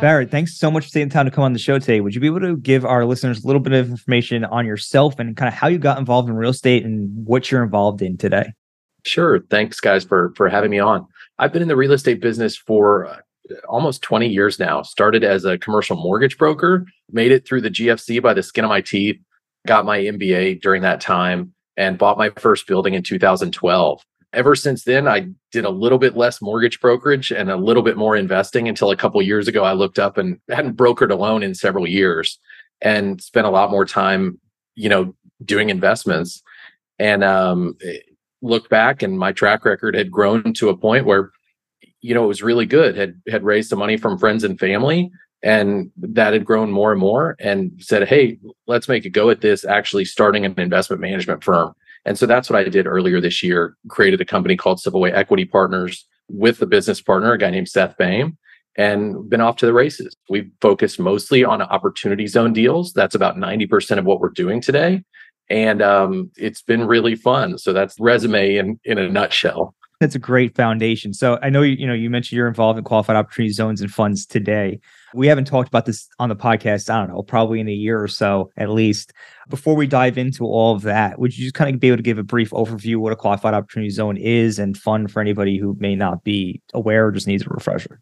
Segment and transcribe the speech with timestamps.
[0.00, 2.00] Barrett, thanks so much for taking time to come on the show today.
[2.00, 5.18] Would you be able to give our listeners a little bit of information on yourself
[5.18, 8.18] and kind of how you got involved in real estate and what you're involved in
[8.18, 8.52] today?
[9.06, 9.40] Sure.
[9.50, 11.06] Thanks, guys, for for having me on.
[11.38, 13.16] I've been in the real estate business for uh,
[13.68, 14.82] almost 20 years now.
[14.82, 18.68] Started as a commercial mortgage broker, made it through the GFC by the skin of
[18.68, 19.16] my teeth,
[19.66, 24.02] got my MBA during that time, and bought my first building in 2012
[24.32, 27.96] ever since then, I did a little bit less mortgage brokerage and a little bit
[27.96, 29.64] more investing until a couple years ago.
[29.64, 32.38] I looked up and hadn't brokered a loan in several years
[32.80, 34.38] and spent a lot more time,
[34.74, 36.42] you know, doing investments.
[36.98, 37.76] And um,
[38.40, 41.30] looked back, and my track record had grown to a point where,
[42.00, 42.96] you know, it was really good.
[42.96, 45.10] had had raised some money from friends and family,
[45.42, 47.36] and that had grown more and more.
[47.38, 51.74] And said, "Hey, let's make a go at this." Actually, starting an investment management firm
[52.06, 55.44] and so that's what I did earlier this year, created a company called Savoy Equity
[55.44, 58.38] Partners with a business partner, a guy named Seth Boehm,
[58.76, 60.14] and been off to the races.
[60.30, 62.92] We've focused mostly on opportunity zone deals.
[62.92, 65.02] That's about 90% of what we're doing today.
[65.50, 67.58] And um, it's been really fun.
[67.58, 69.74] So that's resume in, in a nutshell.
[70.00, 71.12] That's a great foundation.
[71.14, 73.90] So I know you, you know you mentioned you're involved in qualified opportunity zones and
[73.90, 74.78] funds today.
[75.14, 78.00] We haven't talked about this on the podcast, I don't know, probably in a year
[78.00, 79.14] or so at least.
[79.48, 82.02] Before we dive into all of that, would you just kind of be able to
[82.02, 85.76] give a brief overview what a qualified opportunity zone is and fund for anybody who
[85.78, 88.00] may not be aware or just needs a refresher?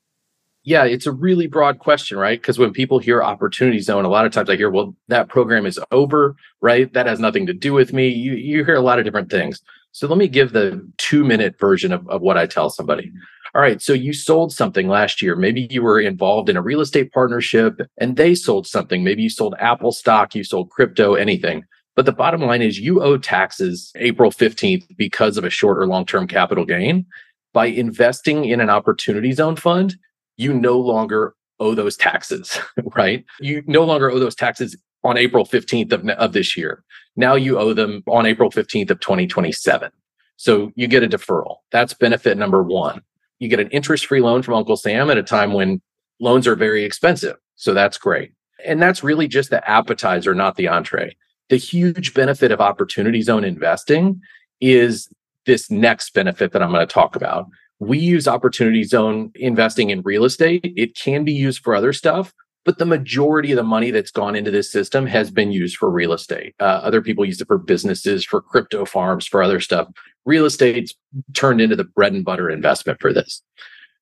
[0.67, 2.41] Yeah, it's a really broad question, right?
[2.41, 5.67] Because when people hear opportunity zone, a lot of times I hear, well, that program
[5.67, 6.91] is over, right?
[6.95, 8.09] That has nothing to do with me.
[8.09, 9.61] You, you hear a lot of different things.
[9.93, 13.13] So let me give the two minute version of, of what I tell somebody.
[13.55, 15.37] All right, so you sold something last year.
[15.37, 19.05] Maybe you were involved in a real estate partnership and they sold something.
[19.05, 21.65] Maybe you sold Apple stock, you sold crypto, anything.
[21.95, 25.87] But the bottom line is you owe taxes April 15th because of a short or
[25.87, 27.07] long term capital gain.
[27.53, 29.95] By investing in an opportunity zone fund,
[30.37, 32.59] you no longer owe those taxes,
[32.97, 33.25] right?
[33.39, 36.83] You no longer owe those taxes on April 15th of, of this year.
[37.15, 39.93] Now you owe them on April 15th of 2027.
[40.37, 41.59] So you get a deferral.
[41.71, 43.03] That's benefit number one.
[43.39, 45.81] You get an interest free loan from Uncle Sam at a time when
[46.21, 47.37] loans are very expensive.
[47.57, 48.33] So that's great.
[48.65, 51.17] And that's really just the appetizer, not the entree.
[51.51, 54.21] The huge benefit of opportunity zone investing
[54.61, 55.09] is
[55.47, 57.47] this next benefit that I'm going to talk about.
[57.81, 60.73] We use opportunity zone investing in real estate.
[60.77, 62.33] It can be used for other stuff,
[62.65, 65.91] but the majority of the money that's gone into this system has been used for
[65.91, 66.55] real estate.
[66.61, 69.89] Uh, other people use it for businesses, for crypto farms, for other stuff.
[70.25, 70.95] Real estate's
[71.35, 73.43] turned into the bread and butter investment for this.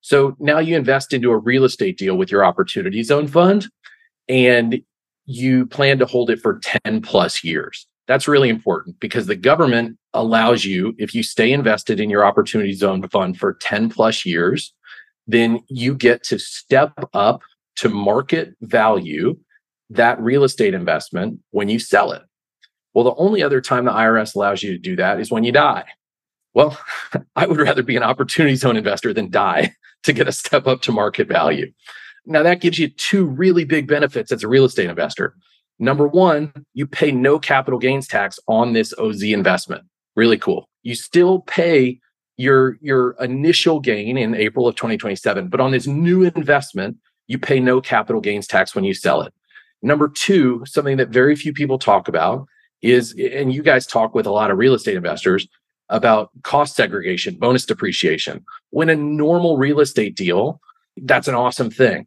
[0.00, 3.68] So now you invest into a real estate deal with your opportunity zone fund
[4.28, 4.80] and
[5.26, 7.86] you plan to hold it for 10 plus years.
[8.08, 12.72] That's really important because the government allows you, if you stay invested in your opportunity
[12.72, 14.74] zone fund for 10 plus years,
[15.26, 17.42] then you get to step up
[17.76, 19.36] to market value
[19.90, 22.22] that real estate investment when you sell it.
[22.94, 25.52] Well, the only other time the IRS allows you to do that is when you
[25.52, 25.84] die.
[26.54, 26.78] Well,
[27.36, 29.74] I would rather be an opportunity zone investor than die
[30.04, 31.72] to get a step up to market value.
[32.24, 35.34] Now, that gives you two really big benefits as a real estate investor.
[35.78, 39.84] Number one, you pay no capital gains tax on this OZ investment.
[40.14, 40.68] Really cool.
[40.82, 41.98] You still pay
[42.36, 47.60] your, your initial gain in April of 2027, but on this new investment, you pay
[47.60, 49.32] no capital gains tax when you sell it.
[49.82, 52.46] Number two, something that very few people talk about
[52.82, 55.46] is, and you guys talk with a lot of real estate investors
[55.88, 58.44] about cost segregation, bonus depreciation.
[58.70, 60.60] When a normal real estate deal,
[60.96, 62.06] that's an awesome thing.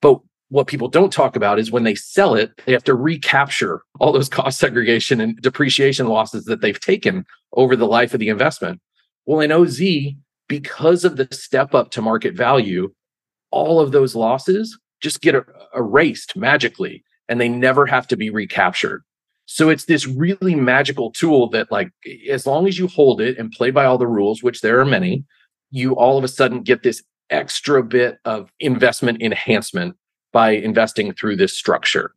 [0.00, 0.20] But
[0.50, 4.12] what people don't talk about is when they sell it, they have to recapture all
[4.12, 8.80] those cost segregation and depreciation losses that they've taken over the life of the investment.
[9.26, 9.80] Well, in OZ,
[10.48, 12.92] because of the step up to market value,
[13.50, 15.34] all of those losses just get
[15.74, 19.02] erased magically and they never have to be recaptured.
[19.46, 21.90] So it's this really magical tool that, like,
[22.30, 24.84] as long as you hold it and play by all the rules, which there are
[24.84, 25.24] many,
[25.70, 29.96] you all of a sudden get this extra bit of investment enhancement
[30.32, 32.12] by investing through this structure.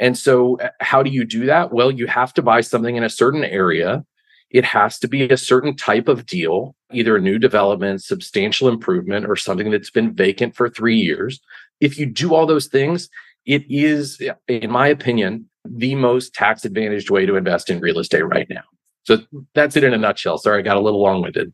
[0.00, 1.72] And so, uh, how do you do that?
[1.72, 4.04] Well, you have to buy something in a certain area
[4.52, 9.26] it has to be a certain type of deal, either a new development, substantial improvement,
[9.26, 11.40] or something that's been vacant for three years.
[11.80, 13.08] if you do all those things,
[13.44, 18.22] it is, in my opinion, the most tax advantaged way to invest in real estate
[18.22, 18.62] right now.
[19.04, 19.18] So
[19.54, 20.38] that's it in a nutshell.
[20.38, 21.52] Sorry, I got a little long winded.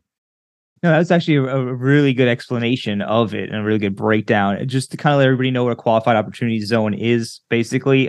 [0.83, 4.65] No, that's actually a, a, really good explanation of it and a really good breakdown.
[4.67, 8.07] Just to kind of let everybody know what a qualified opportunity zone is, basically,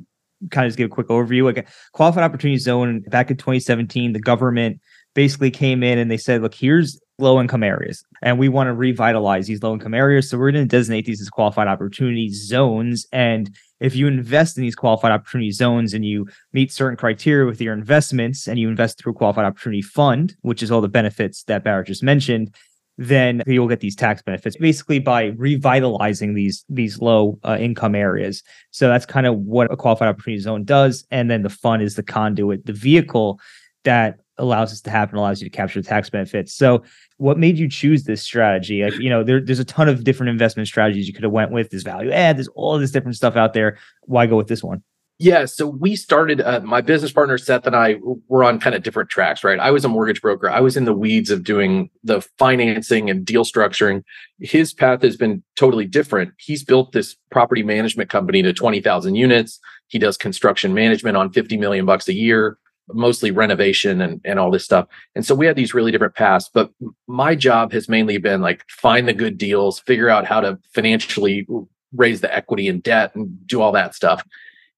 [0.50, 1.44] kind of just give a quick overview.
[1.44, 4.80] Like qualified opportunity zone back in 2017, the government
[5.14, 8.72] basically came in and they said, look, here's low income areas and we want to
[8.72, 10.30] revitalize these low income areas.
[10.30, 13.06] So we're going to designate these as qualified opportunity zones.
[13.12, 13.50] And
[13.80, 17.74] if you invest in these qualified opportunity zones and you meet certain criteria with your
[17.74, 21.64] investments and you invest through a qualified opportunity fund, which is all the benefits that
[21.64, 22.54] Barrett just mentioned,
[23.00, 28.42] then you'll get these tax benefits basically by revitalizing these these low uh, income areas.
[28.72, 31.06] So that's kind of what a qualified opportunity zone does.
[31.10, 33.40] And then the fund is the conduit, the vehicle
[33.84, 36.52] that allows this to happen, allows you to capture the tax benefits.
[36.52, 36.82] So
[37.16, 38.84] what made you choose this strategy?
[38.84, 41.52] Like, you know, there, there's a ton of different investment strategies you could have went
[41.52, 41.70] with.
[41.70, 43.78] There's value add, there's all this different stuff out there.
[44.02, 44.82] Why go with this one?
[45.22, 46.40] Yeah, so we started.
[46.40, 47.96] Uh, my business partner Seth and I
[48.28, 49.58] were on kind of different tracks, right?
[49.58, 50.48] I was a mortgage broker.
[50.48, 54.02] I was in the weeds of doing the financing and deal structuring.
[54.38, 56.32] His path has been totally different.
[56.38, 59.60] He's built this property management company to twenty thousand units.
[59.88, 62.56] He does construction management on fifty million bucks a year
[62.92, 64.88] mostly renovation and, and all this stuff.
[65.14, 66.50] And so we had these really different paths.
[66.52, 66.72] But
[67.06, 71.46] my job has mainly been like find the good deals, figure out how to financially
[71.94, 74.24] raise the equity and debt and do all that stuff.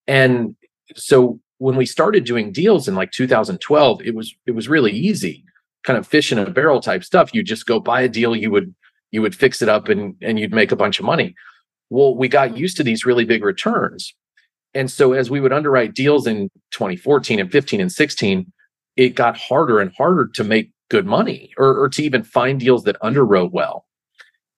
[0.07, 0.57] And
[0.95, 5.45] so when we started doing deals in like 2012, it was it was really easy,
[5.85, 7.35] kind of fish in a barrel type stuff.
[7.35, 8.75] You just go buy a deal, you would
[9.11, 11.35] you would fix it up and and you'd make a bunch of money.
[11.91, 12.59] Well, we got mm-hmm.
[12.59, 14.15] used to these really big returns.
[14.75, 18.51] And so as we would underwrite deals in 2014 and 15 and 16,
[18.97, 22.85] it got harder and harder to make good money or, or to even find deals
[22.85, 23.87] that underwrote well.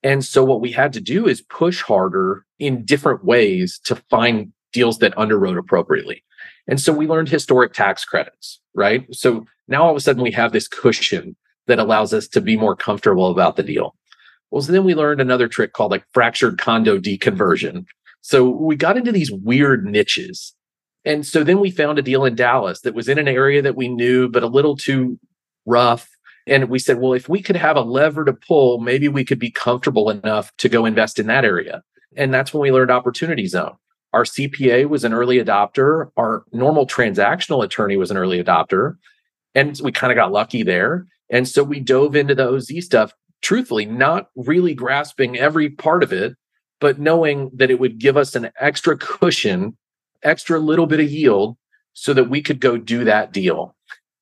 [0.02, 4.52] And so what we had to do is push harder in different ways to find
[4.74, 6.22] deals that underwrote appropriately.
[6.68, 9.06] And so we learned historic tax credits, right?
[9.14, 11.36] So now all of a sudden we have this cushion
[11.66, 13.96] that allows us to be more comfortable about the deal.
[14.50, 17.86] Well, so then we learned another trick called like fractured condo deconversion,
[18.24, 20.54] so we got into these weird niches.
[21.04, 23.76] And so then we found a deal in Dallas that was in an area that
[23.76, 25.18] we knew, but a little too
[25.66, 26.08] rough.
[26.46, 29.38] And we said, well, if we could have a lever to pull, maybe we could
[29.38, 31.82] be comfortable enough to go invest in that area.
[32.16, 33.76] And that's when we learned Opportunity Zone.
[34.14, 36.10] Our CPA was an early adopter.
[36.16, 38.96] Our normal transactional attorney was an early adopter.
[39.56, 41.06] And we kind of got lucky there.
[41.30, 43.12] And so we dove into the OZ stuff,
[43.42, 46.36] truthfully, not really grasping every part of it,
[46.80, 49.76] but knowing that it would give us an extra cushion,
[50.22, 51.56] extra little bit of yield
[51.92, 53.74] so that we could go do that deal.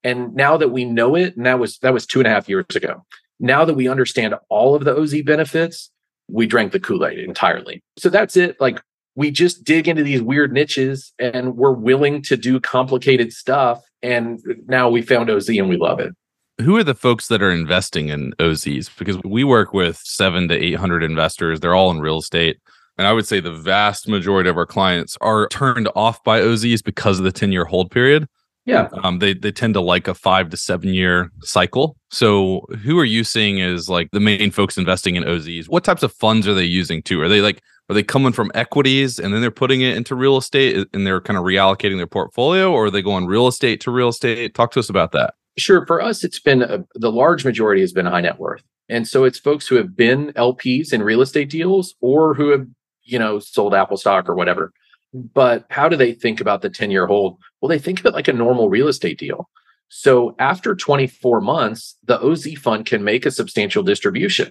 [0.03, 2.49] And now that we know it, and that was that was two and a half
[2.49, 3.05] years ago.
[3.39, 5.91] Now that we understand all of the OZ benefits,
[6.29, 7.83] we drank the Kool-Aid entirely.
[7.99, 8.59] So that's it.
[8.59, 8.81] Like
[9.15, 13.83] we just dig into these weird niches and we're willing to do complicated stuff.
[14.03, 16.15] And now we found OZ and we love it
[16.63, 18.91] who are the folks that are investing in OZs?
[18.99, 21.61] Because we work with seven to 800 investors.
[21.61, 22.59] They're all in real estate.
[22.99, 26.85] And I would say the vast majority of our clients are turned off by OZs
[26.85, 28.29] because of the 10 year hold period.
[28.65, 28.89] Yeah.
[29.03, 31.97] Um, they, they tend to like a five to seven year cycle.
[32.11, 35.69] So who are you seeing as like the main folks investing in OZs?
[35.69, 37.21] What types of funds are they using too?
[37.21, 40.37] Are they like, are they coming from equities and then they're putting it into real
[40.37, 43.81] estate uh, and they're kind of reallocating their portfolio or are they going real estate
[43.83, 44.55] to real estate?
[44.55, 45.35] Talk to us about that.
[45.59, 45.85] Sure.
[45.87, 48.63] For us, it's been a, the large majority has been high net worth.
[48.89, 52.67] And so it's folks who have been LPs in real estate deals or who have,
[53.03, 54.73] you know, sold Apple stock or whatever.
[55.13, 57.39] But how do they think about the 10 year hold?
[57.61, 59.49] Well, they think of it like a normal real estate deal.
[59.89, 64.51] So after 24 months, the OZ fund can make a substantial distribution.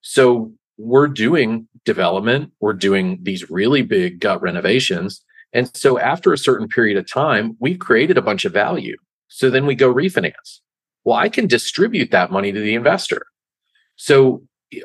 [0.00, 5.22] So we're doing development, we're doing these really big gut renovations.
[5.52, 8.96] And so after a certain period of time, we've created a bunch of value.
[9.28, 10.60] So then we go refinance.
[11.04, 13.26] Well, I can distribute that money to the investor.
[13.96, 14.42] So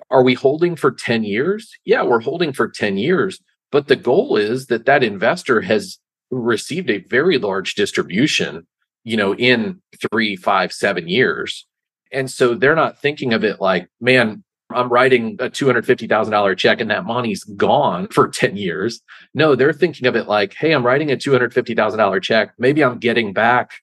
[0.10, 1.72] are we holding for 10 years?
[1.86, 3.40] Yeah, we're holding for 10 years.
[3.72, 6.00] But the goal is that that investor has
[6.32, 8.66] received a very large distribution,
[9.04, 11.68] you know, in three, five, seven years.
[12.12, 16.90] And so they're not thinking of it like, man, I'm writing a $250,000 check and
[16.90, 19.02] that money's gone for 10 years.
[19.34, 22.54] No, they're thinking of it like, hey, I'm writing a $250,000 check.
[22.58, 23.74] Maybe I'm getting back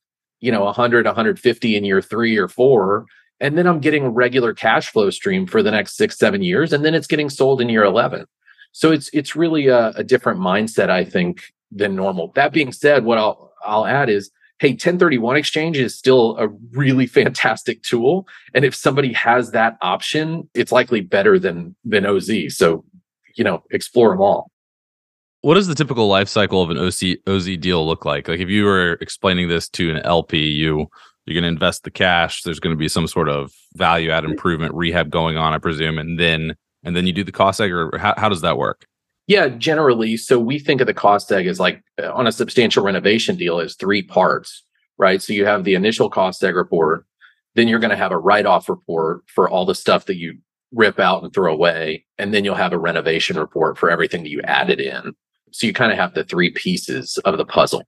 [0.42, 3.06] you know 100 150 in year three or four
[3.40, 6.74] and then i'm getting a regular cash flow stream for the next six seven years
[6.74, 8.26] and then it's getting sold in year 11
[8.72, 13.04] so it's it's really a, a different mindset i think than normal that being said
[13.04, 14.30] what i'll i'll add is
[14.62, 20.49] hey 1031 exchange is still a really fantastic tool and if somebody has that option
[20.54, 22.85] it's likely better than than oz so
[23.35, 24.52] you know explore them all
[25.40, 28.28] what does the typical life cycle of an OC OZ deal look like?
[28.28, 30.87] Like if you were explaining this to an LP, you
[31.26, 32.42] you're going to invest the cash.
[32.42, 35.99] There's going to be some sort of value add improvement rehab going on, I presume,
[35.99, 36.54] and then
[36.85, 38.87] and then you do the cost seg, or how, how does that work?
[39.26, 40.17] Yeah, generally.
[40.17, 43.61] So we think of the cost seg as like uh, on a substantial renovation deal
[43.61, 44.64] as three parts,
[44.99, 45.23] right?
[45.23, 47.07] So you have the initial cost seg report,
[47.55, 50.38] then you're going to have a write off report for all the stuff that you
[50.73, 54.31] rip out and throw away, and then you'll have a renovation report for everything that
[54.31, 55.14] you added in.
[55.50, 57.85] So you kind of have the three pieces of the puzzle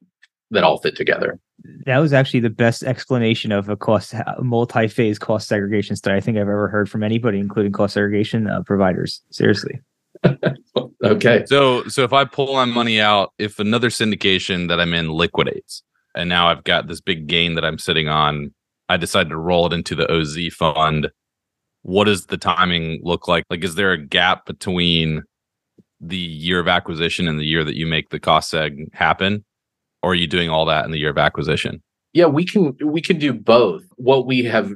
[0.50, 1.40] that all fit together.
[1.86, 6.36] That was actually the best explanation of a cost multi-phase cost segregation study I think
[6.36, 9.22] I've ever heard from anybody, including cost segregation uh, providers.
[9.30, 9.80] Seriously.
[11.04, 11.44] okay.
[11.46, 15.82] So so if I pull my money out, if another syndication that I'm in liquidates,
[16.14, 18.52] and now I've got this big gain that I'm sitting on,
[18.88, 21.10] I decide to roll it into the OZ fund.
[21.82, 23.44] What does the timing look like?
[23.50, 25.22] Like, is there a gap between
[26.00, 29.44] the year of acquisition and the year that you make the cost seg happen?
[30.02, 31.82] Or are you doing all that in the year of acquisition?
[32.12, 33.82] Yeah, we can we can do both.
[33.96, 34.72] What we have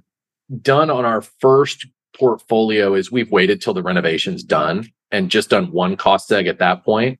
[0.60, 1.86] done on our first
[2.18, 6.58] portfolio is we've waited till the renovation's done and just done one cost seg at
[6.58, 7.18] that point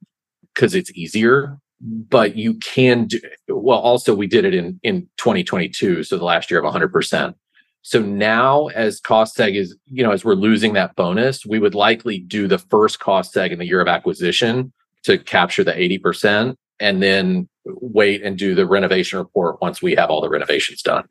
[0.54, 1.58] because it's easier.
[1.80, 3.78] But you can do well.
[3.78, 7.36] Also, we did it in in 2022, so the last year of 100 percent.
[7.82, 11.74] So now, as cost seg is, you know, as we're losing that bonus, we would
[11.74, 14.72] likely do the first cost seg in the year of acquisition
[15.04, 20.10] to capture the 80%, and then wait and do the renovation report once we have
[20.10, 21.04] all the renovations done.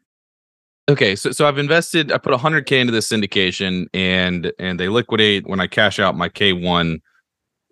[0.90, 2.14] Okay, so so I've invested.
[2.14, 6.30] I put 100k into this syndication, and and they liquidate when I cash out my
[6.30, 7.02] K1.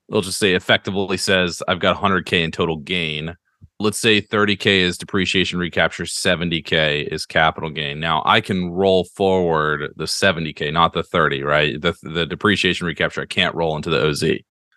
[0.10, 3.36] They'll just say effectively says I've got 100k in total gain.
[3.80, 8.00] Let's say 30k is depreciation recapture, 70k is capital gain.
[8.00, 11.82] Now I can roll forward the 70k, not the 30, right?
[11.82, 14.24] The the depreciation recapture I can't roll into the OZ.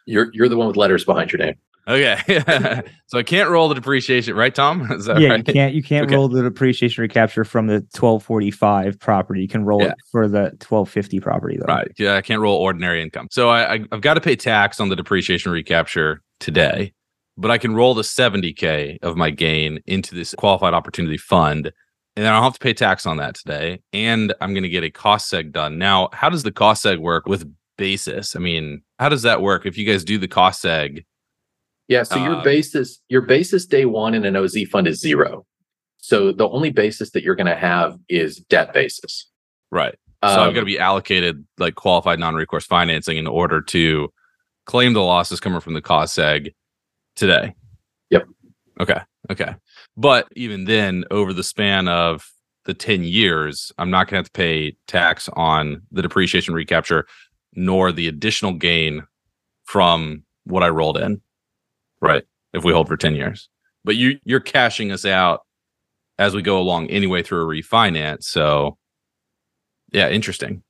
[0.06, 1.56] You're you're the one with letters behind your name.
[1.88, 2.18] Okay,
[3.06, 4.90] so I can't roll the depreciation, right, Tom?
[4.92, 5.38] Is that yeah, right?
[5.38, 5.74] you can't.
[5.74, 6.14] You can't okay.
[6.14, 9.40] roll the depreciation recapture from the twelve forty five property.
[9.40, 9.88] You can roll yeah.
[9.88, 11.66] it for the twelve fifty property, though.
[11.66, 11.90] Right?
[11.98, 13.28] Yeah, I can't roll ordinary income.
[13.30, 16.92] So I, I I've got to pay tax on the depreciation recapture today,
[17.38, 21.72] but I can roll the seventy k of my gain into this qualified opportunity fund,
[22.16, 24.84] and then I'll have to pay tax on that today, and I'm going to get
[24.84, 25.78] a cost seg done.
[25.78, 28.36] Now, how does the cost seg work with basis?
[28.36, 31.04] I mean, how does that work if you guys do the cost seg?
[31.88, 32.02] Yeah.
[32.02, 35.46] So your um, basis, your basis day one in an OZ fund is zero.
[35.96, 39.28] So the only basis that you're going to have is debt basis.
[39.70, 39.94] Right.
[40.24, 44.12] So um, I'm going to be allocated like qualified non-recourse financing in order to
[44.66, 46.54] claim the losses coming from the cost seg
[47.16, 47.54] today.
[48.10, 48.26] Yep.
[48.80, 49.00] Okay.
[49.30, 49.54] Okay.
[49.96, 52.30] But even then, over the span of
[52.64, 57.06] the 10 years, I'm not going to have to pay tax on the depreciation recapture
[57.54, 59.02] nor the additional gain
[59.64, 61.20] from what I rolled in.
[62.00, 62.24] Right.
[62.52, 63.48] If we hold for 10 years.
[63.84, 65.40] But you you're cashing us out
[66.18, 68.24] as we go along anyway through a refinance.
[68.24, 68.76] So
[69.92, 70.62] yeah, interesting.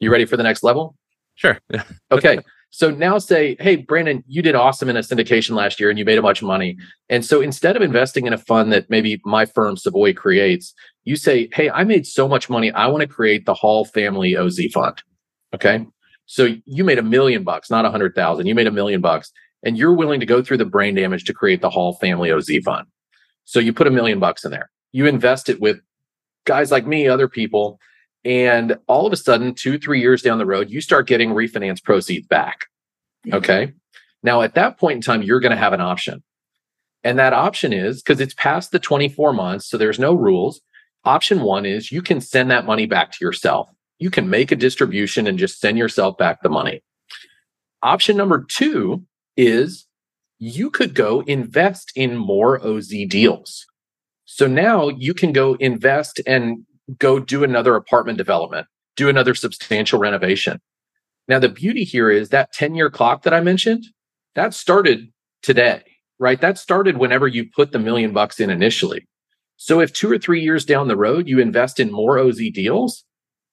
[0.00, 0.96] You ready for the next level?
[1.34, 1.58] Sure.
[2.12, 2.38] okay.
[2.70, 6.06] So now say, hey, Brandon, you did awesome in a syndication last year and you
[6.06, 6.78] made a bunch of money.
[7.10, 10.72] And so instead of investing in a fund that maybe my firm Savoy creates,
[11.04, 12.72] you say, hey, I made so much money.
[12.72, 15.02] I want to create the Hall Family OZ Fund.
[15.54, 15.86] Okay.
[16.24, 18.46] So you made a million bucks, not a hundred thousand.
[18.46, 19.32] You made a million bucks
[19.62, 22.50] and you're willing to go through the brain damage to create the Hall Family OZ
[22.64, 22.86] Fund.
[23.44, 24.70] So you put a million bucks in there.
[24.92, 25.80] You invest it with
[26.44, 27.78] guys like me, other people,
[28.24, 31.82] and all of a sudden, two, three years down the road, you start getting refinance
[31.82, 32.66] proceeds back.
[33.32, 33.72] Okay.
[34.22, 36.22] Now, at that point in time, you're going to have an option.
[37.04, 40.60] And that option is because it's past the 24 months, so there's no rules.
[41.04, 43.68] Option one is you can send that money back to yourself.
[43.98, 46.82] You can make a distribution and just send yourself back the money.
[47.82, 49.04] Option number two
[49.36, 49.86] is
[50.38, 53.66] you could go invest in more OZ deals.
[54.24, 56.64] So now you can go invest and
[56.98, 60.60] go do another apartment development, do another substantial renovation.
[61.28, 63.84] Now, the beauty here is that 10 year clock that I mentioned,
[64.34, 65.12] that started
[65.42, 65.82] today,
[66.18, 66.40] right?
[66.40, 69.06] That started whenever you put the million bucks in initially.
[69.56, 73.04] So if two or three years down the road, you invest in more OZ deals,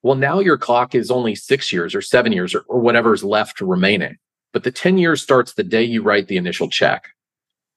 [0.01, 3.23] well, now your clock is only six years or seven years or, or whatever is
[3.23, 4.17] left remaining
[4.53, 7.09] but the 10 years starts the day you write the initial check.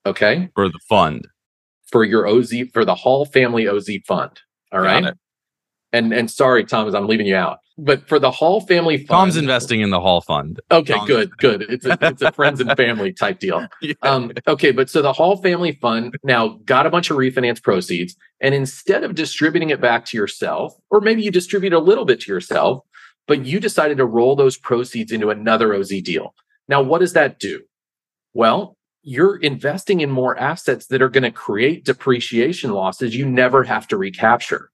[0.06, 0.50] Okay.
[0.54, 1.28] For the fund.
[1.90, 4.40] For your OZ, for the Hall family OZ fund.
[4.72, 5.14] All right.
[5.92, 7.58] And and sorry, Thomas, I'm leaving you out.
[7.78, 10.60] But for the Hall family fund, Tom's investing in the Hall fund.
[10.70, 11.62] Okay, Tom's good, good.
[11.68, 13.66] It's a it's a friends and family type deal.
[13.82, 13.94] Yeah.
[14.02, 18.16] Um, okay, but so the Hall family fund now got a bunch of refinance proceeds,
[18.40, 22.20] and instead of distributing it back to yourself, or maybe you distribute a little bit
[22.20, 22.84] to yourself,
[23.26, 26.34] but you decided to roll those proceeds into another OZ deal.
[26.72, 27.60] Now, what does that do?
[28.32, 33.62] Well, you're investing in more assets that are going to create depreciation losses you never
[33.64, 34.70] have to recapture.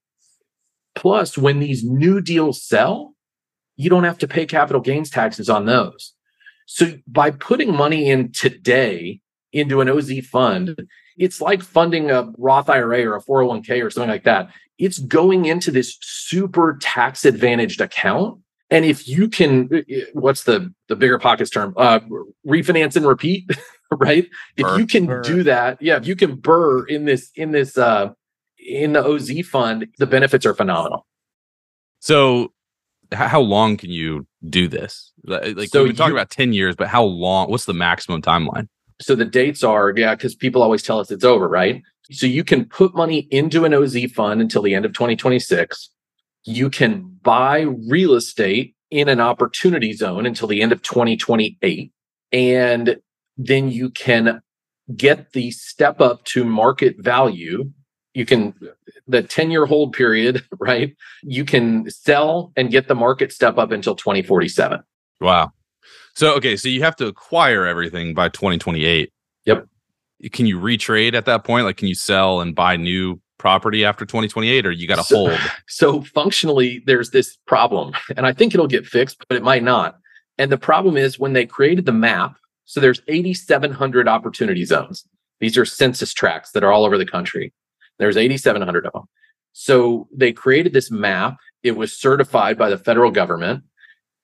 [0.94, 3.16] Plus, when these new deals sell,
[3.74, 6.14] you don't have to pay capital gains taxes on those.
[6.66, 9.20] So by putting money in today
[9.52, 10.76] into an OZ fund,
[11.16, 14.50] it's like funding a Roth IRA or a 401k or something like that.
[14.78, 18.38] It's going into this super tax advantaged account.
[18.70, 19.70] And if you can,
[20.12, 21.74] what's the the BiggerPockets term?
[21.76, 22.00] Uh,
[22.46, 23.50] refinance and repeat,
[23.90, 24.28] right?
[24.56, 25.22] Burr, if you can burr.
[25.22, 28.10] do that, yeah, if you can burr in this in this uh,
[28.58, 31.06] in the OZ fund, the benefits are phenomenal.
[32.00, 32.52] So
[33.12, 35.12] how long can you do this?
[35.24, 37.50] Like so we talk about 10 years, but how long?
[37.50, 38.68] What's the maximum timeline?
[39.00, 41.82] So the dates are, yeah, because people always tell us it's over, right?
[42.10, 45.90] So you can put money into an OZ fund until the end of 2026.
[46.48, 51.92] You can buy real estate in an opportunity zone until the end of 2028.
[52.32, 52.96] And
[53.36, 54.40] then you can
[54.96, 57.70] get the step up to market value.
[58.14, 58.54] You can
[59.06, 60.96] the 10 year hold period right?
[61.22, 64.80] You can sell and get the market step up until 2047
[65.20, 65.50] wow.
[66.14, 69.12] So okay so you have to acquire everything by 2028
[69.44, 69.66] yep.
[70.32, 71.66] Can you retrade at that point?
[71.66, 75.16] Like can you sell and buy new property after 2028 or you got to so,
[75.16, 79.62] hold so functionally there's this problem and i think it'll get fixed but it might
[79.62, 79.98] not
[80.38, 85.06] and the problem is when they created the map so there's 8700 opportunity zones
[85.40, 87.52] these are census tracts that are all over the country
[87.98, 89.04] there's 8,700 of them.
[89.52, 91.36] So they created this map.
[91.62, 93.64] It was certified by the federal government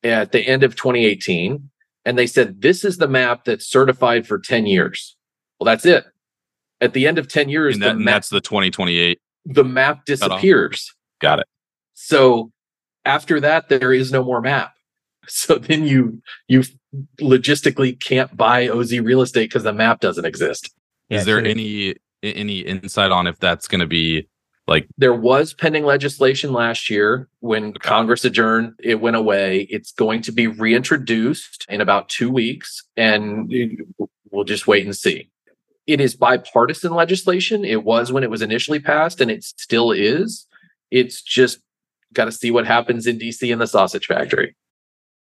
[0.03, 1.71] at the end of 2018.
[2.05, 5.17] And they said, this is the map that's certified for 10 years.
[5.59, 6.05] Well, that's it.
[6.81, 9.21] At the end of 10 years, and, that, and that's the 2028.
[9.47, 10.93] The map disappears.
[11.21, 11.47] Got it.
[11.95, 12.51] So
[13.05, 14.73] after that, there is no more map.
[15.27, 16.65] So then you you
[17.19, 20.71] logistically can't buy OZ real estate because the map doesn't exist.
[21.09, 24.29] Is there any any insight on if that's going to be
[24.67, 27.79] like there was pending legislation last year when okay.
[27.81, 29.67] Congress adjourned, it went away.
[29.71, 33.53] It's going to be reintroduced in about two weeks, and
[34.31, 35.31] we'll just wait and see.
[35.87, 37.65] It is bipartisan legislation.
[37.65, 40.47] It was when it was initially passed, and it still is.
[40.91, 41.59] It's just
[42.13, 44.57] got to see what happens in DC in the sausage factory.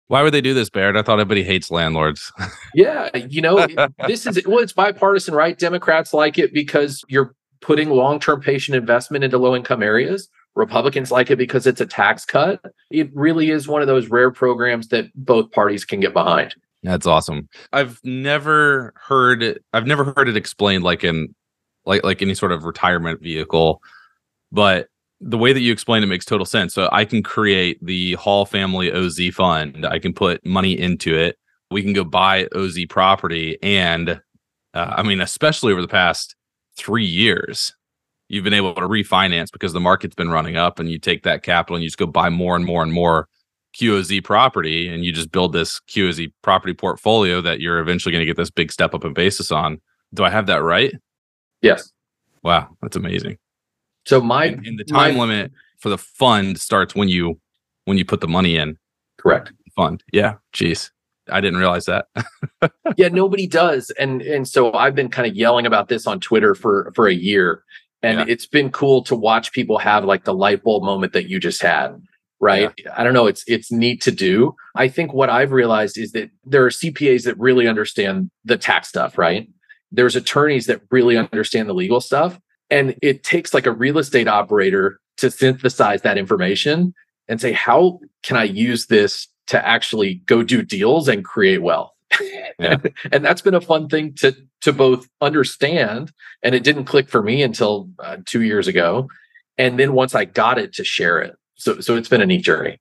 [0.08, 0.96] Why would they do this, Barrett?
[0.96, 2.32] I thought everybody hates landlords.
[2.74, 3.66] yeah, you know,
[4.06, 5.58] this is well, it's bipartisan, right?
[5.58, 10.28] Democrats like it because you're putting long-term patient investment into low-income areas.
[10.54, 12.60] Republicans like it because it's a tax cut.
[12.90, 16.54] It really is one of those rare programs that both parties can get behind.
[16.86, 17.48] That's awesome.
[17.72, 21.34] I've never heard I've never heard it explained like in
[21.84, 23.82] like like any sort of retirement vehicle,
[24.52, 24.86] but
[25.20, 26.74] the way that you explain it makes total sense.
[26.74, 29.84] So I can create the Hall Family OZ fund.
[29.84, 31.36] I can put money into it.
[31.72, 34.20] We can go buy OZ property, and
[34.72, 36.36] uh, I mean, especially over the past
[36.76, 37.74] three years,
[38.28, 41.42] you've been able to refinance because the market's been running up, and you take that
[41.42, 43.26] capital and you just go buy more and more and more
[43.76, 48.26] QOZ property, and you just build this QOZ property portfolio that you're eventually going to
[48.26, 49.80] get this big step up in basis on.
[50.14, 50.94] Do I have that right?
[51.62, 51.92] Yes.
[52.42, 53.38] Wow, that's amazing.
[54.06, 57.40] So my and, and the time my, limit for the fund starts when you
[57.84, 58.78] when you put the money in.
[59.18, 59.52] Correct.
[59.74, 60.02] Fund.
[60.12, 60.34] Yeah.
[60.54, 60.90] Jeez.
[61.28, 62.06] I didn't realize that.
[62.96, 63.90] yeah, nobody does.
[63.98, 67.14] And and so I've been kind of yelling about this on Twitter for for a
[67.14, 67.62] year.
[68.02, 68.26] And yeah.
[68.28, 71.60] it's been cool to watch people have like the light bulb moment that you just
[71.60, 72.00] had.
[72.38, 72.72] Right.
[72.78, 72.92] Yeah.
[72.96, 73.26] I don't know.
[73.26, 74.54] It's it's neat to do.
[74.74, 78.88] I think what I've realized is that there are CPAs that really understand the tax
[78.88, 79.48] stuff, right?
[79.90, 82.38] There's attorneys that really understand the legal stuff.
[82.70, 86.92] And it takes like a real estate operator to synthesize that information
[87.28, 91.92] and say, how can I use this to actually go do deals and create wealth?
[92.58, 92.76] Yeah.
[93.12, 97.22] and that's been a fun thing to to both understand and it didn't click for
[97.22, 99.08] me until uh, 2 years ago
[99.58, 101.36] and then once I got it to share it.
[101.56, 102.78] So so it's been a neat journey.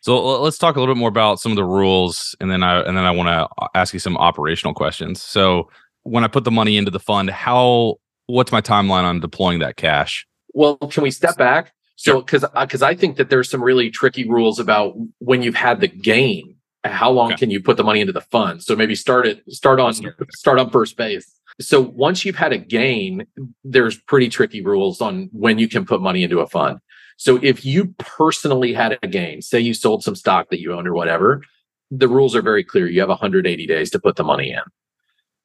[0.00, 2.80] So let's talk a little bit more about some of the rules and then I
[2.80, 5.22] and then I want to uh, ask you some operational questions.
[5.22, 5.68] So
[6.02, 7.96] when I put the money into the fund, how
[8.26, 10.26] what's my timeline on deploying that cash?
[10.52, 11.72] Well, can we step back?
[11.96, 15.54] So, because because uh, I think that there's some really tricky rules about when you've
[15.54, 16.56] had the gain.
[16.84, 17.38] How long okay.
[17.38, 18.62] can you put the money into the fund?
[18.62, 19.94] So maybe start it start on
[20.32, 21.30] start on first base.
[21.60, 23.26] So once you've had a gain,
[23.62, 26.78] there's pretty tricky rules on when you can put money into a fund.
[27.16, 30.88] So if you personally had a gain, say you sold some stock that you owned
[30.88, 31.42] or whatever,
[31.90, 32.86] the rules are very clear.
[32.88, 34.62] You have 180 days to put the money in.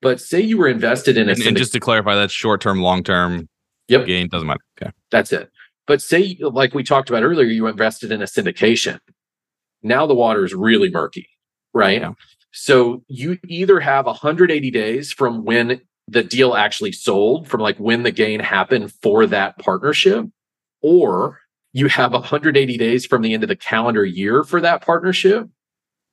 [0.01, 2.81] But say you were invested in a and, and just to clarify, that's short term,
[2.81, 3.49] long term.
[3.89, 4.05] Yep.
[4.05, 4.61] Gain doesn't matter.
[4.81, 4.91] Okay.
[5.11, 5.49] That's it.
[5.87, 8.99] But say, like we talked about earlier, you invested in a syndication.
[9.81, 11.27] Now the water is really murky,
[11.73, 12.01] right?
[12.01, 12.11] Yeah.
[12.51, 18.03] So you either have 180 days from when the deal actually sold, from like when
[18.03, 20.25] the gain happened for that partnership,
[20.81, 21.39] or
[21.73, 25.47] you have 180 days from the end of the calendar year for that partnership,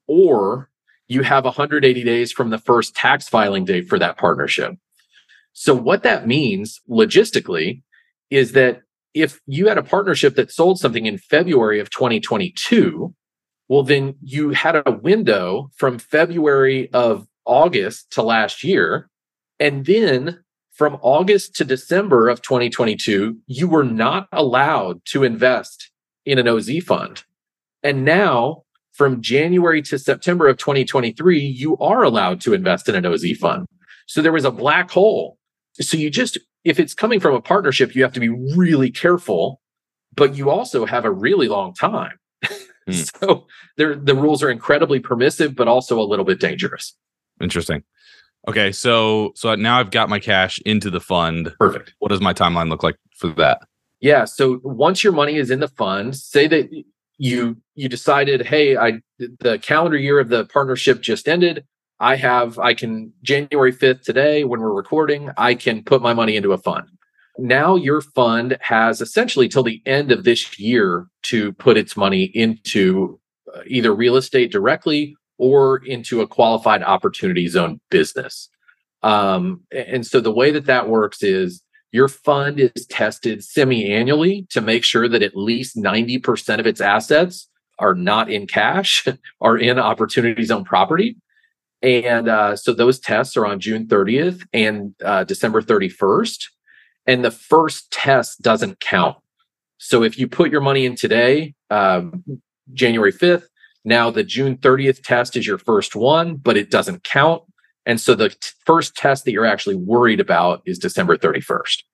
[0.06, 0.70] or
[1.08, 4.74] you have 180 days from the first tax filing date for that partnership.
[5.52, 7.82] So, what that means logistically
[8.30, 8.82] is that
[9.14, 13.14] if you had a partnership that sold something in February of 2022,
[13.68, 19.08] well, then you had a window from February of August to last year.
[19.58, 20.44] And then
[20.76, 25.90] from August to December of 2022, you were not allowed to invest
[26.26, 27.24] in an OZ fund.
[27.82, 33.06] And now from January to September of 2023, you are allowed to invest in an
[33.06, 33.66] OZ fund.
[34.06, 35.38] So there was a black hole.
[35.80, 39.62] So you just, if it's coming from a partnership, you have to be really careful,
[40.14, 42.18] but you also have a really long time.
[42.86, 42.92] Hmm.
[42.92, 43.46] so
[43.78, 46.94] the rules are incredibly permissive, but also a little bit dangerous.
[47.40, 47.82] Interesting.
[48.48, 51.52] Okay, so so now I've got my cash into the fund.
[51.58, 51.94] Perfect.
[51.98, 53.62] What does my timeline look like for that?
[54.00, 56.68] Yeah, so once your money is in the fund, say that
[57.18, 61.64] you you decided, hey, I the calendar year of the partnership just ended.
[61.98, 66.36] I have I can January 5th today when we're recording, I can put my money
[66.36, 66.86] into a fund.
[67.38, 72.24] Now your fund has essentially till the end of this year to put its money
[72.24, 73.18] into
[73.54, 78.48] uh, either real estate directly or into a qualified opportunity zone business.
[79.02, 84.46] Um, and so the way that that works is your fund is tested semi annually
[84.50, 89.06] to make sure that at least 90% of its assets are not in cash,
[89.40, 91.16] are in opportunity zone property.
[91.82, 96.46] And uh, so those tests are on June 30th and uh, December 31st.
[97.06, 99.16] And the first test doesn't count.
[99.78, 102.24] So if you put your money in today, um,
[102.72, 103.44] January 5th,
[103.86, 107.42] now the June 30th test is your first one, but it doesn't count.
[107.86, 111.84] And so the t- first test that you're actually worried about is December 31st.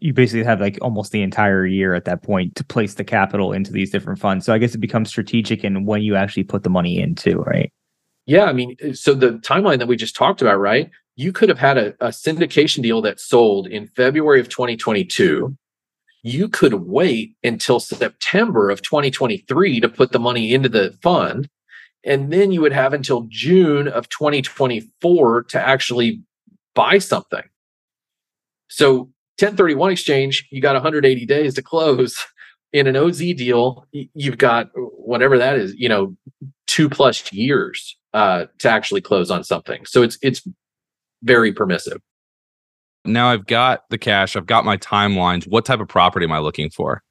[0.00, 3.52] You basically have like almost the entire year at that point to place the capital
[3.52, 4.46] into these different funds.
[4.46, 7.70] So I guess it becomes strategic in when you actually put the money into, right?
[8.24, 8.44] Yeah.
[8.44, 10.90] I mean, uh, so the timeline that we just talked about, right?
[11.16, 15.56] You could have had a, a syndication deal that sold in February of 2022
[16.26, 21.48] you could wait until September of 2023 to put the money into the fund.
[22.02, 26.20] And then you would have until June of 2024 to actually
[26.74, 27.44] buy something.
[28.66, 29.02] So
[29.38, 32.18] 1031 exchange, you got 180 days to close.
[32.72, 36.16] In an OZ deal, you've got whatever that is, you know,
[36.66, 39.86] two plus years uh, to actually close on something.
[39.86, 40.42] So it's it's
[41.22, 42.02] very permissive
[43.06, 45.46] now I've got the cash, I've got my timelines.
[45.46, 47.02] What type of property am I looking for?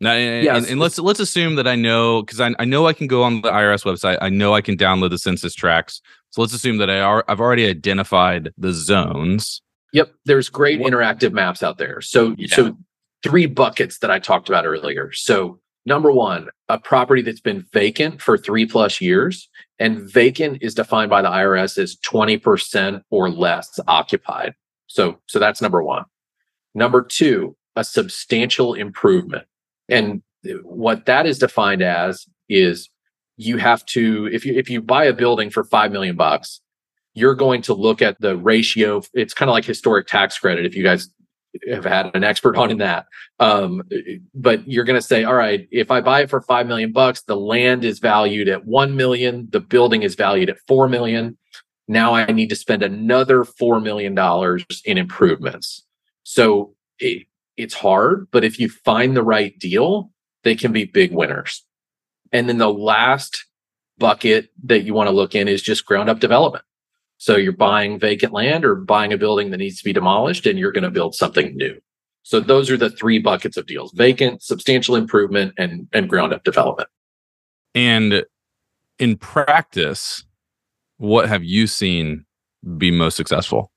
[0.00, 0.56] Now, and, yes.
[0.56, 3.22] and, and let's let's assume that I know because I, I know I can go
[3.22, 4.18] on the IRS website.
[4.20, 6.02] I know I can download the census tracts.
[6.30, 9.62] So let's assume that I are I've already identified the zones.
[9.92, 10.92] Yep, there's great what?
[10.92, 12.02] interactive maps out there.
[12.02, 12.54] So yeah.
[12.54, 12.76] so
[13.22, 15.12] three buckets that I talked about earlier.
[15.12, 19.48] So number one, a property that's been vacant for three plus years.
[19.78, 24.54] And vacant is defined by the IRS as 20% or less occupied.
[24.88, 26.04] So, so that's number one.
[26.74, 29.44] Number two, a substantial improvement.
[29.88, 30.22] And
[30.62, 32.88] what that is defined as is
[33.36, 36.60] you have to, if you if you buy a building for five million bucks,
[37.14, 39.02] you're going to look at the ratio.
[39.14, 40.64] It's kind of like historic tax credit.
[40.64, 41.08] If you guys
[41.70, 43.06] have had an expert on in that.
[43.40, 43.82] Um,
[44.34, 47.22] but you're going to say, all right, if I buy it for five million bucks,
[47.22, 51.36] the land is valued at one million, the building is valued at four million.
[51.88, 55.84] Now I need to spend another four million dollars in improvements.
[56.24, 60.10] So it, it's hard, but if you find the right deal,
[60.42, 61.64] they can be big winners.
[62.32, 63.44] And then the last
[63.98, 66.64] bucket that you want to look in is just ground up development.
[67.18, 70.58] So you're buying vacant land or buying a building that needs to be demolished and
[70.58, 71.78] you're going to build something new.
[72.22, 76.44] So those are the three buckets of deals: vacant, substantial improvement, and and ground up
[76.44, 76.88] development.
[77.74, 78.24] And
[78.98, 80.24] in practice,
[80.98, 82.24] what have you seen
[82.76, 83.70] be most successful?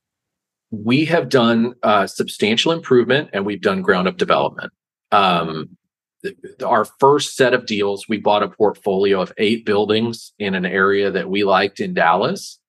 [0.70, 4.72] We have done uh, substantial improvement and we've done ground up development.
[5.10, 5.76] Um,
[6.64, 11.10] our first set of deals, we bought a portfolio of eight buildings in an area
[11.10, 12.59] that we liked in Dallas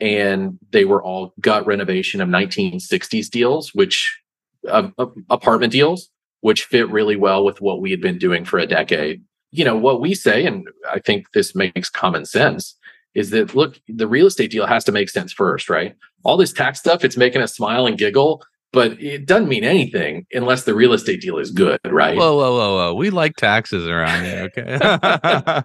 [0.00, 4.20] and they were all gut renovation of 1960s deals, which
[4.68, 4.88] uh,
[5.30, 9.22] apartment deals, which fit really well with what we had been doing for a decade.
[9.52, 12.76] You know, what we say, and I think this makes common sense,
[13.14, 15.96] is that look, the real estate deal has to make sense first, right?
[16.24, 18.42] All this tax stuff, it's making us smile and giggle.
[18.72, 22.16] But it doesn't mean anything unless the real estate deal is good, right?
[22.16, 22.94] Whoa, whoa, whoa, whoa!
[22.94, 24.50] We like taxes around here.
[24.56, 24.78] Okay.
[24.82, 25.62] no,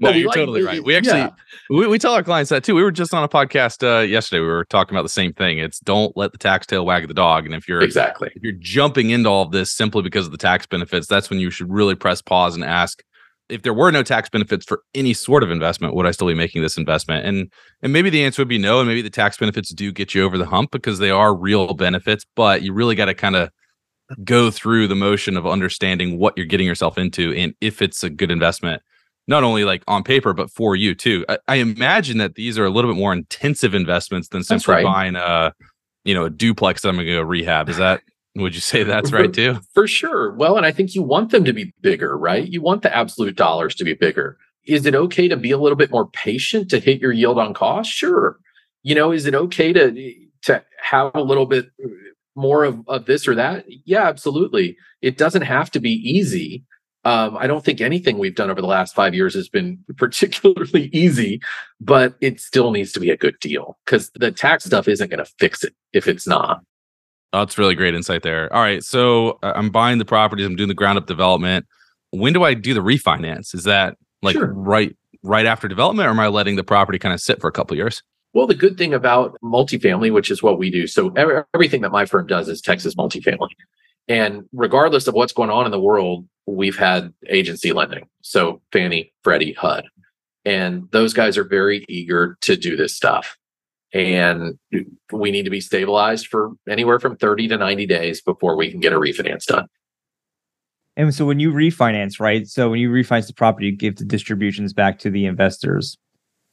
[0.00, 0.82] Well, we you're like- totally right.
[0.82, 1.30] We actually yeah.
[1.70, 2.74] we, we tell our clients that too.
[2.74, 4.40] We were just on a podcast uh, yesterday.
[4.40, 5.58] We were talking about the same thing.
[5.58, 7.46] It's don't let the tax tail wag the dog.
[7.46, 8.32] And if you're exactly.
[8.34, 11.38] if you're jumping into all of this simply because of the tax benefits, that's when
[11.38, 13.02] you should really press pause and ask
[13.48, 16.34] if there were no tax benefits for any sort of investment, would I still be
[16.34, 17.26] making this investment?
[17.26, 17.50] And
[17.82, 20.24] and maybe the answer would be no, and maybe the tax benefits do get you
[20.24, 23.50] over the hump because they are real benefits, but you really got to kind of
[24.24, 28.08] go through the motion of understanding what you're getting yourself into and if it's a
[28.08, 28.82] good investment
[29.26, 32.64] not only like on paper but for you too i, I imagine that these are
[32.64, 34.84] a little bit more intensive investments than simply right.
[34.84, 35.52] buying a
[36.04, 38.00] you know a duplex that i'm gonna go rehab is that
[38.38, 40.34] would you say that's right too For sure.
[40.34, 42.46] Well, and I think you want them to be bigger, right?
[42.46, 44.38] You want the absolute dollars to be bigger.
[44.66, 47.54] Is it okay to be a little bit more patient to hit your yield on
[47.54, 47.90] cost?
[47.90, 48.38] Sure.
[48.82, 51.70] You know, is it okay to to have a little bit
[52.36, 53.64] more of, of this or that?
[53.84, 54.76] Yeah, absolutely.
[55.02, 56.64] It doesn't have to be easy.
[57.04, 60.90] Um, I don't think anything we've done over the last five years has been particularly
[60.92, 61.40] easy,
[61.80, 65.24] but it still needs to be a good deal because the tax stuff isn't going
[65.24, 66.62] to fix it if it's not.
[67.32, 68.52] Oh, that's really great insight there.
[68.52, 68.82] All right.
[68.82, 71.66] So uh, I'm buying the properties, I'm doing the ground up development.
[72.10, 73.54] When do I do the refinance?
[73.54, 74.52] Is that like Sure.
[74.54, 77.52] right right after development or am I letting the property kind of sit for a
[77.52, 78.02] couple years?
[78.34, 81.90] Well, the good thing about multifamily, which is what we do, so ev- everything that
[81.90, 83.48] my firm does is Texas multifamily.
[84.06, 88.06] And regardless of what's going on in the world, we've had agency lending.
[88.22, 89.84] So Fannie, Freddie, HUD.
[90.44, 93.36] And those guys are very eager to do this stuff.
[93.94, 94.58] And
[95.12, 98.80] we need to be stabilized for anywhere from 30 to 90 days before we can
[98.80, 99.66] get a refinance done.
[100.96, 102.46] And so when you refinance, right?
[102.46, 105.96] So when you refinance the property, you give the distributions back to the investors.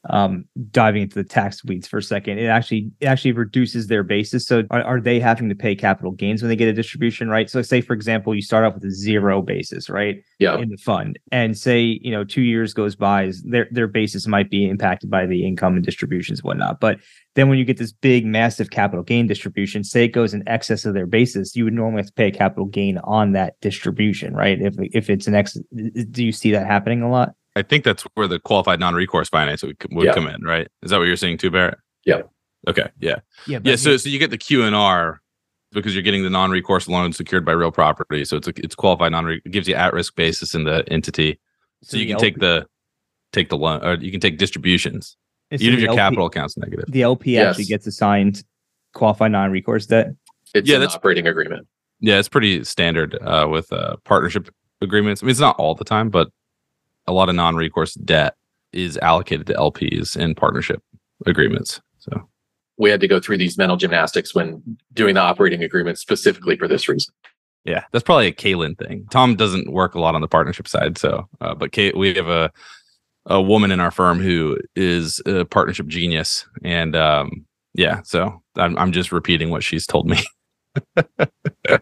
[0.09, 4.03] Um, diving into the tax weeds for a second, it actually it actually reduces their
[4.03, 4.45] basis.
[4.45, 7.49] So are, are they having to pay capital gains when they get a distribution, right?
[7.49, 10.17] So say for example, you start off with a zero basis, right?
[10.39, 10.57] Yeah.
[10.59, 14.27] in the fund and say you know two years goes by is their their basis
[14.27, 16.99] might be impacted by the income and distributions and whatnot but
[17.35, 20.85] then when you get this big massive capital gain distribution say it goes in excess
[20.85, 24.33] of their basis you would normally have to pay a capital gain on that distribution
[24.33, 25.57] right if if it's an ex
[26.11, 29.63] do you see that happening a lot I think that's where the qualified non-recourse finance
[29.63, 30.13] would, would Yeah.
[30.13, 30.67] come in, right?
[30.83, 31.77] Is that what you're saying too, Barrett?
[32.05, 32.23] Yeah.
[32.67, 32.89] Okay.
[32.99, 33.17] Yeah.
[33.47, 33.75] yeah Yeah.
[33.75, 35.21] So so you get the Q and R
[35.71, 38.25] because you're getting the non-recourse loan secured by real property.
[38.25, 39.29] So it's a, it's qualified non.
[39.29, 41.39] It gives you at-risk basis in the entity,
[41.83, 42.65] so you can take the
[43.31, 45.15] take the loan, or you can take distributions,
[45.51, 46.85] even if your capital account's negative.
[46.89, 48.43] the lp actually gets assigned
[48.93, 50.07] qualified non-recourse debt
[50.53, 51.67] It's Yeah, an that's- operating agreement.
[51.99, 54.49] Yeah, it's pretty standard uh, with uh, partnership
[54.81, 55.21] agreements.
[55.23, 56.29] I mean, it's not all the time, but
[57.07, 58.35] a lot of non-recourse debt
[58.73, 60.81] is allocated to LPs in partnership
[61.25, 61.81] agreements.
[61.99, 62.27] So
[62.77, 64.61] We had to go through these mental gymnastics when
[64.93, 67.13] doing the operating agreement specifically for this reason.
[67.63, 69.07] yeah, that's probably a Kaylin thing.
[69.11, 72.27] Tom doesn't work a lot on the partnership side, so uh, but Kay, we have
[72.27, 72.51] a
[73.27, 78.77] a woman in our firm who is a partnership genius, and um, yeah, so I'm
[78.77, 80.19] I'm just repeating what she's told me.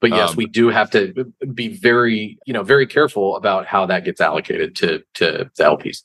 [0.00, 1.12] But yes, Um, we do have to
[1.54, 6.04] be very, you know, very careful about how that gets allocated to to the LPs.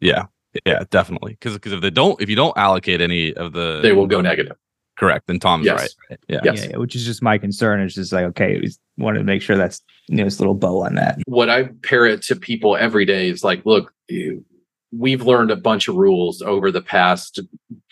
[0.00, 0.24] Yeah,
[0.66, 1.32] yeah, definitely.
[1.32, 4.20] Because because if they don't, if you don't allocate any of the, They will go
[4.20, 4.56] negative.
[4.98, 5.26] Correct.
[5.28, 5.80] Then Tom's Yes.
[5.80, 5.90] right.
[6.10, 6.18] right?
[6.28, 6.40] Yeah.
[6.42, 6.64] Yes.
[6.64, 9.24] yeah, yeah, which is just my concern it's just like okay we just wanted to
[9.24, 12.36] make sure that's you know this little bow on that What I pair it to
[12.36, 14.44] people every day is like, look, you-
[14.92, 17.38] we've learned a bunch of rules over the past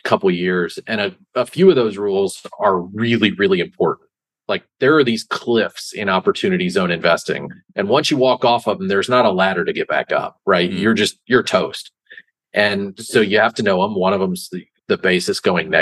[0.02, 4.07] couple years, and a, a few of those rules are really, really important.
[4.48, 8.78] Like there are these cliffs in opportunity zone investing, and once you walk off of
[8.78, 10.38] them, there's not a ladder to get back up.
[10.46, 10.70] Right?
[10.70, 10.80] Mhm.
[10.80, 11.92] You're just you're toast.
[12.54, 13.94] And so you have to know them.
[13.94, 15.72] One of them's the, the basis going.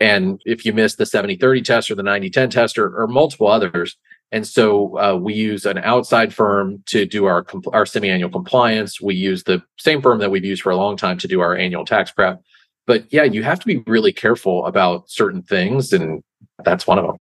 [0.00, 3.06] And if you miss the 70 30 test or the 90 10 test or, or
[3.06, 3.96] multiple others.
[4.30, 8.30] And so uh, we use an outside firm to do our, compl- our semi annual
[8.30, 9.00] compliance.
[9.00, 11.54] We use the same firm that we've used for a long time to do our
[11.54, 12.40] annual tax prep.
[12.86, 15.92] But yeah, you have to be really careful about certain things.
[15.92, 16.22] And
[16.64, 17.16] that's one of them.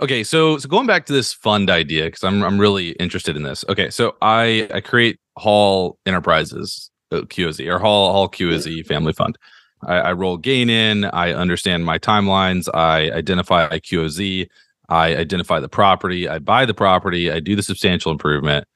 [0.00, 3.42] Okay, so so going back to this fund idea because I'm I'm really interested in
[3.42, 3.64] this.
[3.68, 9.36] Okay, so I I create Hall Enterprises uh, QOZ or Hall Hall QOZ Family Fund.
[9.84, 11.04] I, I roll gain in.
[11.06, 12.68] I understand my timelines.
[12.72, 14.48] I identify QOZ.
[14.88, 16.28] I identify the property.
[16.28, 17.30] I buy the property.
[17.30, 18.66] I do the substantial improvement.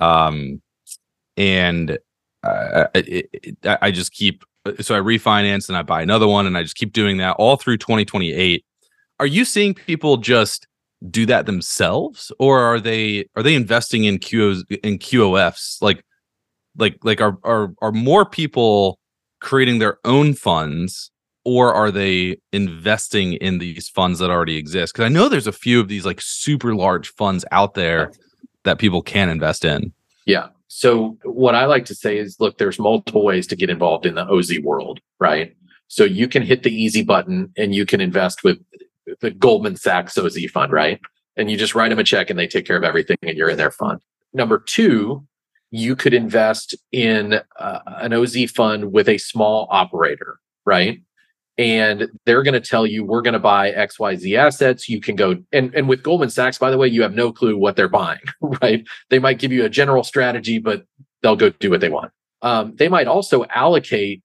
[0.00, 0.62] Um,
[1.36, 1.98] and
[2.44, 4.44] uh, it, it, I I just keep
[4.80, 7.56] so I refinance and I buy another one and I just keep doing that all
[7.56, 8.64] through 2028
[9.18, 10.66] are you seeing people just
[11.10, 16.02] do that themselves or are they are they investing in QOs in QOFs like
[16.78, 18.98] like like are are are more people
[19.40, 21.10] creating their own funds
[21.44, 24.92] or are they investing in these funds that already exist?
[24.92, 28.10] Because I know there's a few of these like super large funds out there
[28.64, 29.92] that people can invest in.
[30.24, 30.48] Yeah.
[30.66, 34.16] So what I like to say is, look, there's multiple ways to get involved in
[34.16, 35.54] the OZ world, right?
[35.86, 38.58] So you can hit the easy button and you can invest with
[39.20, 41.00] the Goldman Sachs OZ fund, right?
[41.36, 43.50] And you just write them a check and they take care of everything and you're
[43.50, 44.00] in their fund.
[44.32, 45.26] Number two,
[45.70, 51.00] you could invest in uh, an OZ fund with a small operator, right?
[51.58, 55.36] and they're going to tell you we're going to buy xyz assets you can go
[55.52, 58.20] and, and with goldman sachs by the way you have no clue what they're buying
[58.62, 60.84] right they might give you a general strategy but
[61.22, 64.22] they'll go do what they want um, they might also allocate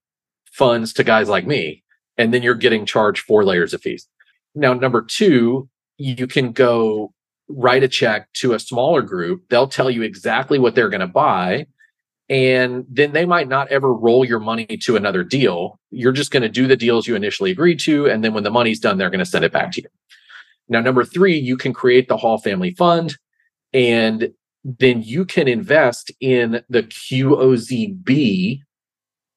[0.51, 1.83] funds to guys like me
[2.17, 4.07] and then you're getting charged four layers of fees
[4.55, 7.13] now number two you can go
[7.47, 11.07] write a check to a smaller group they'll tell you exactly what they're going to
[11.07, 11.65] buy
[12.31, 15.77] and then they might not ever roll your money to another deal.
[15.89, 18.05] You're just going to do the deals you initially agreed to.
[18.07, 19.89] And then when the money's done, they're going to send it back to you.
[20.69, 23.17] Now, number three, you can create the Hall Family Fund
[23.73, 24.31] and
[24.63, 28.61] then you can invest in the QOZB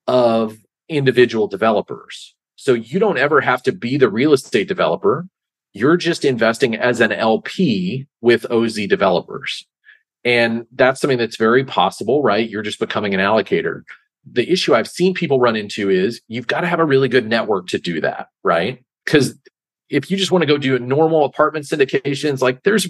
[0.06, 2.36] of individual developers.
[2.64, 5.26] So you don't ever have to be the real estate developer.
[5.74, 9.66] You're just investing as an LP with OZ developers.
[10.24, 12.48] And that's something that's very possible, right?
[12.48, 13.82] You're just becoming an allocator.
[14.24, 17.28] The issue I've seen people run into is you've got to have a really good
[17.28, 18.82] network to do that, right?
[19.04, 19.38] Because
[19.90, 22.88] if you just want to go do a normal apartment syndications, like there's,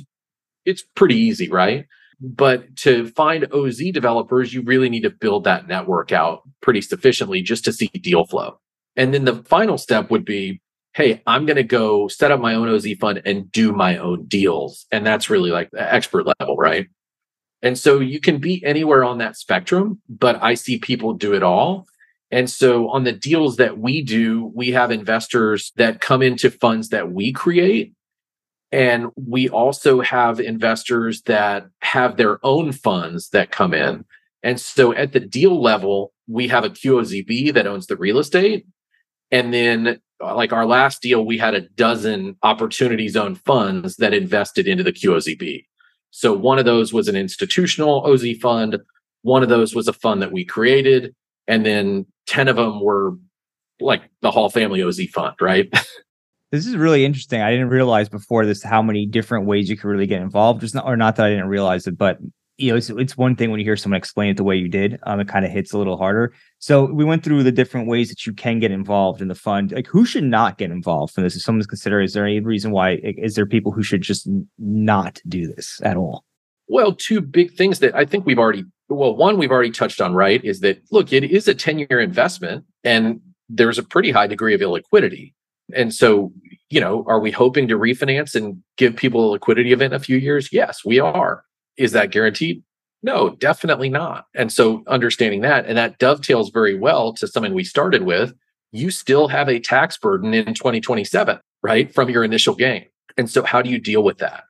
[0.64, 1.87] it's pretty easy, right?
[2.20, 7.42] But to find OZ developers, you really need to build that network out pretty sufficiently
[7.42, 8.60] just to see deal flow.
[8.96, 10.61] And then the final step would be
[10.94, 14.26] hey, I'm going to go set up my own OZ fund and do my own
[14.26, 14.87] deals.
[14.92, 16.87] And that's really like the expert level, right?
[17.62, 21.42] And so you can be anywhere on that spectrum, but I see people do it
[21.42, 21.87] all.
[22.30, 26.90] And so on the deals that we do, we have investors that come into funds
[26.90, 27.92] that we create.
[28.70, 34.04] And we also have investors that have their own funds that come in.
[34.42, 38.66] And so at the deal level, we have a QOZB that owns the real estate.
[39.35, 44.14] And then, uh, like our last deal, we had a dozen opportunity zone funds that
[44.14, 45.64] invested into the QOZB.
[46.12, 48.79] So one of those was an institutional OZ fund.
[49.23, 51.16] One of those was a fund that we created.
[51.49, 53.14] And then 10 of them were
[53.81, 55.68] like the Hall Family OZ fund, right?
[56.53, 57.40] this is really interesting.
[57.40, 60.61] I didn't realize before this how many different ways you could really get involved.
[60.61, 62.18] Just not, or not that I didn't realize it, but
[62.57, 64.69] you know, it's, it's one thing when you hear someone explain it the way you
[64.69, 64.99] did.
[65.05, 66.33] Um, it kind of hits a little harder.
[66.59, 69.73] So we went through the different ways that you can get involved in the fund.
[69.73, 71.35] Like, who should not get involved in this?
[71.35, 73.01] If someone's considering, is there any reason why?
[73.03, 76.25] Is there people who should just not do this at all?
[76.69, 78.64] Well, two big things that I think we've already.
[78.88, 80.45] Well, one we've already touched on, right?
[80.45, 84.61] Is that look, it is a ten-year investment, and there's a pretty high degree of
[84.61, 85.33] illiquidity.
[85.75, 86.33] And so,
[86.71, 90.05] you know, are we hoping to refinance and give people a liquidity event in a
[90.05, 90.51] few years?
[90.53, 91.43] Yes, we are.
[91.76, 92.62] Is that guaranteed?
[93.02, 94.26] No, definitely not.
[94.34, 98.32] And so understanding that, and that dovetails very well to something we started with,
[98.72, 101.94] you still have a tax burden in 2027, right?
[101.94, 102.87] From your initial gain.
[103.16, 104.44] And so how do you deal with that?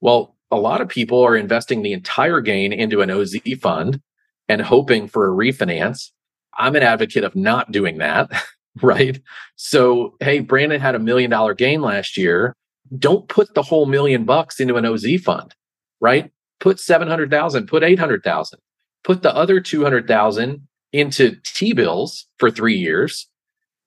[0.00, 4.00] Well, a lot of people are investing the entire gain into an OZ fund
[4.48, 6.10] and hoping for a refinance.
[6.56, 8.30] I'm an advocate of not doing that,
[8.82, 9.20] right?
[9.56, 12.54] So, hey, Brandon had a million dollar gain last year.
[12.98, 15.54] Don't put the whole million bucks into an OZ fund,
[16.00, 16.30] right?
[16.60, 18.58] Put 700,000, put 800,000,
[19.04, 23.28] put the other 200,000 into T bills for three years.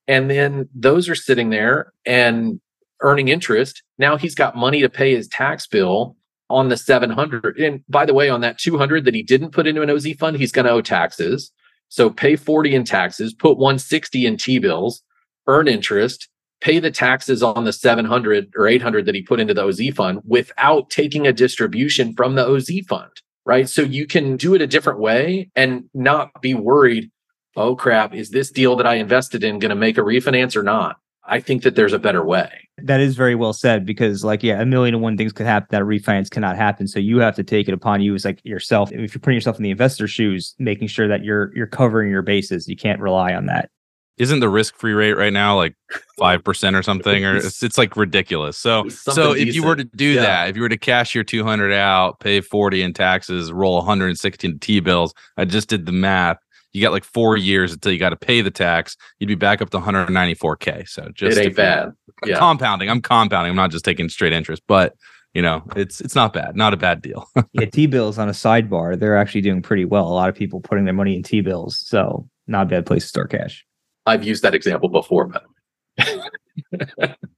[0.07, 2.59] And then those are sitting there and
[3.01, 3.83] earning interest.
[3.97, 6.15] Now he's got money to pay his tax bill
[6.49, 7.57] on the 700.
[7.57, 10.37] And by the way, on that 200 that he didn't put into an OZ fund,
[10.37, 11.51] he's going to owe taxes.
[11.89, 15.01] So pay 40 in taxes, put 160 in T bills,
[15.47, 16.29] earn interest,
[16.61, 20.21] pay the taxes on the 700 or 800 that he put into the OZ fund
[20.25, 23.11] without taking a distribution from the OZ fund,
[23.45, 23.67] right?
[23.67, 27.11] So you can do it a different way and not be worried,
[27.55, 30.63] oh crap, is this deal that I invested in going to make a refinance or
[30.63, 30.97] not?
[31.23, 32.67] I think that there's a better way.
[32.79, 35.67] That is very well said because, like, yeah, a million and one things could happen
[35.69, 36.87] that refinance cannot happen.
[36.87, 38.91] So you have to take it upon you as like yourself.
[38.91, 42.23] If you're putting yourself in the investor's shoes, making sure that you're you're covering your
[42.23, 42.67] bases.
[42.67, 43.69] You can't rely on that
[44.17, 45.75] isn't the risk free rate right now like
[46.19, 49.55] 5% or something or it's, it's like ridiculous so so if decent.
[49.55, 50.21] you were to do yeah.
[50.21, 54.59] that if you were to cash your 200 out pay 40 in taxes roll 116
[54.59, 56.37] t-bills i just did the math
[56.73, 59.61] you got like four years until you got to pay the tax you'd be back
[59.61, 61.91] up to 194k so just it ain't bad
[62.25, 62.37] yeah.
[62.37, 64.95] compounding i'm compounding i'm not just taking straight interest but
[65.33, 68.99] you know it's it's not bad not a bad deal yeah t-bills on a sidebar
[68.99, 72.27] they're actually doing pretty well a lot of people putting their money in t-bills so
[72.47, 73.65] not a bad place to store cash
[74.05, 75.43] I've used that example before, but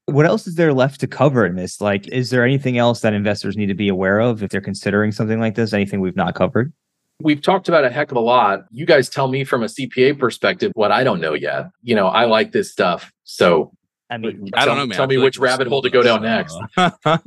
[0.05, 1.81] what else is there left to cover in this?
[1.81, 5.11] Like, is there anything else that investors need to be aware of if they're considering
[5.11, 5.73] something like this?
[5.73, 6.73] Anything we've not covered?
[7.21, 8.65] We've talked about a heck of a lot.
[8.71, 11.69] You guys tell me from a CPA perspective what I don't know yet.
[11.81, 13.11] You know, I like this stuff.
[13.23, 13.71] So
[14.09, 14.95] I mean, I don't tell- know, man.
[14.95, 16.57] Tell me which like rabbit hole to go down next.
[16.77, 17.19] I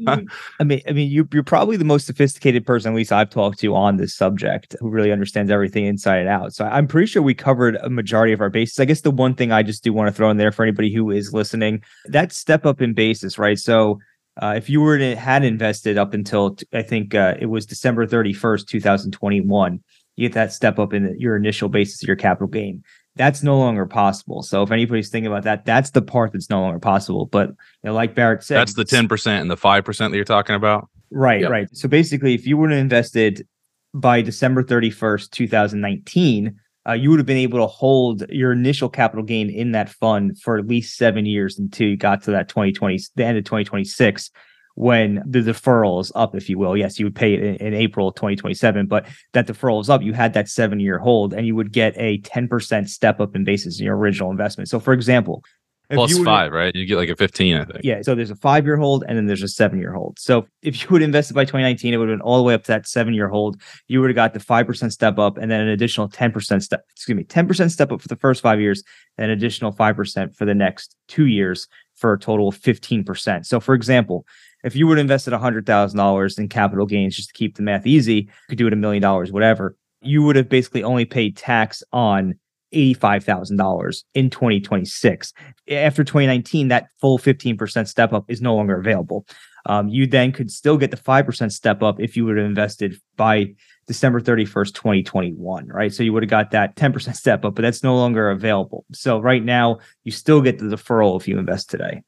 [0.63, 3.75] mean, I mean, you, you're probably the most sophisticated person, at least I've talked to
[3.75, 6.55] on this subject, who really understands everything inside and out.
[6.55, 8.79] So I'm pretty sure we covered a majority of our bases.
[8.79, 10.93] I guess the one thing I just do want to throw in there for anybody
[10.93, 13.59] who is listening, that step up in basis, right?
[13.59, 13.99] So
[14.41, 17.65] uh, if you were to had invested up until t- I think uh, it was
[17.65, 19.83] December 31st, 2021,
[20.17, 22.83] you get that step up in your initial basis of your capital gain.
[23.17, 24.43] That's no longer possible.
[24.43, 27.27] So if anybody's thinking about that, that's the part that's no longer possible.
[27.27, 30.55] But you know, like Barrett said, That's the 10% and the 5% that you're talking
[30.55, 30.89] about.
[31.11, 31.51] Right, Yep.
[31.51, 31.69] right.
[31.73, 33.47] So basically, if you would have invested
[33.95, 36.55] by December 31st, 2019,
[36.89, 40.39] uh, you would have been able to hold your initial capital gain in that fund
[40.41, 44.31] for at least seven years until you got to that 2020, the end of 2026,
[44.77, 46.77] when the deferral is up, if you will.
[46.77, 50.03] Yes, you would pay it in, in April 2027, but that deferral is up.
[50.03, 53.43] You had that seven year hold and you would get a 10% step up in
[53.43, 54.69] basis in your original investment.
[54.69, 55.43] So, for example,
[55.89, 56.75] if Plus five, right?
[56.75, 57.81] You get like a 15, I think.
[57.85, 58.03] yeah.
[58.03, 60.19] So there's a five year hold and then there's a seven year hold.
[60.19, 62.65] So if you would invested by 2019, it would have been all the way up
[62.65, 63.61] to that seven year hold.
[63.87, 67.17] You would have got the 5% step up and then an additional 10% step, excuse
[67.17, 68.83] me, 10% step up for the first five years
[69.17, 73.47] and an additional 5% for the next two years for a total of 15%.
[73.47, 74.27] So for example,
[74.67, 78.15] if you would have invested $100,000 in capital gains, just to keep the math easy,
[78.15, 81.83] you could do it a million dollars, whatever, you would have basically only paid tax
[81.93, 82.35] on
[82.75, 85.33] $85,000 in 2026
[85.71, 89.27] after 2019, that full 15% step up is no longer available.
[89.67, 93.01] Um, you then could still get the 5% step up if you would have invested
[93.17, 93.55] by
[93.89, 95.93] December 31st, 2021, right?
[95.93, 98.85] So you would have got that 10% step up, but that's no longer available.
[98.93, 102.03] So right now, you still get the deferral if you invest today.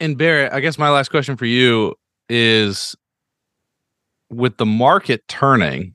[0.00, 1.94] And Barrett, I guess my last question for you
[2.28, 2.94] is
[4.30, 5.94] with the market turning,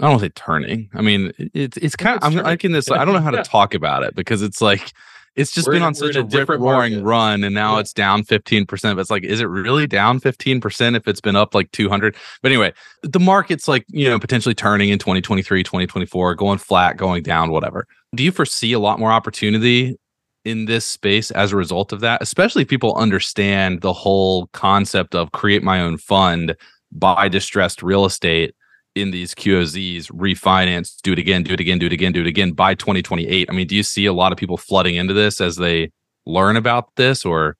[0.00, 0.90] I don't want to say turning.
[0.94, 2.44] I mean, it- it's it's kind of I'm turning.
[2.46, 2.90] liking this.
[2.90, 4.92] I don't know how to talk about it because it's like
[5.36, 7.04] it's just We're been in- on such a a different different roaring market.
[7.06, 7.80] run, and now Yeah.
[7.80, 8.66] it's down 15%.
[8.96, 12.16] But it's like, is it really down 15% if it's been up like 200?
[12.42, 12.72] But anyway,
[13.04, 17.86] the market's like, you know, potentially turning in 2023, 2024, going flat, going down, whatever.
[18.16, 19.96] Do you foresee a lot more opportunity
[20.44, 25.14] in this space as a result of that, especially if people understand the whole concept
[25.14, 26.56] of create my own fund,
[26.92, 28.54] buy distressed real estate
[28.94, 32.26] in these QOZs, refinance, do it again, do it again, do it again, do it
[32.26, 33.48] again by 2028.
[33.48, 35.92] I mean, do you see a lot of people flooding into this as they
[36.26, 37.56] learn about this or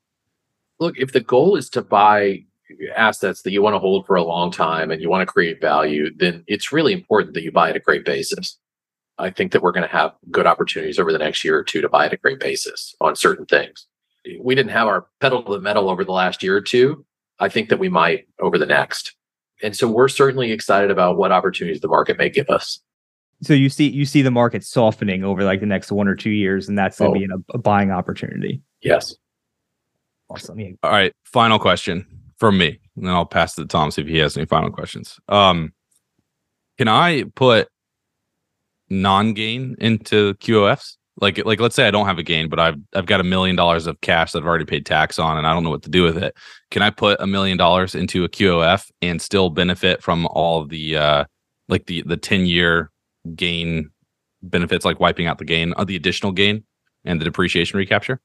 [0.81, 2.45] look, if the goal is to buy
[2.97, 5.61] assets that you want to hold for a long time and you want to create
[5.61, 8.59] value, then it's really important that you buy at a great basis.
[9.19, 11.81] I think that we're going to have good opportunities over the next year or two
[11.81, 13.87] to buy at a great basis on certain things.
[14.41, 17.05] We didn't have our pedal to the metal over the last year or two.
[17.41, 19.15] I think that we might over the next.
[19.63, 22.81] And so we're certainly excited about what opportunities the market may give us.
[23.43, 26.31] So you see you see the market softening over like the next one or two
[26.31, 27.15] years, and that's going Oh.
[27.15, 28.61] to be a, a buying opportunity.
[28.83, 29.15] Yes.
[30.31, 30.59] Awesome.
[30.61, 30.71] Yeah.
[30.83, 32.07] all right, final question
[32.39, 32.79] from me.
[32.97, 35.19] And then I'll pass it to Tom see if he has any final questions.
[35.29, 35.73] Um
[36.77, 37.69] can I put
[38.91, 40.97] non-gain into QOFs?
[41.21, 43.57] Like like let's say I don't have a gain, but I've I've got a million
[43.57, 45.91] dollars of cash that I've already paid tax on and I don't know what to
[45.91, 46.37] do with it.
[46.71, 50.69] Can I put a million dollars into a QOF and still benefit from all of
[50.69, 51.25] the uh
[51.69, 52.93] like the the 10 year
[53.35, 53.91] gain
[54.43, 56.63] benefits like wiping out the gain of the additional gain
[57.05, 58.21] and the depreciation recapture?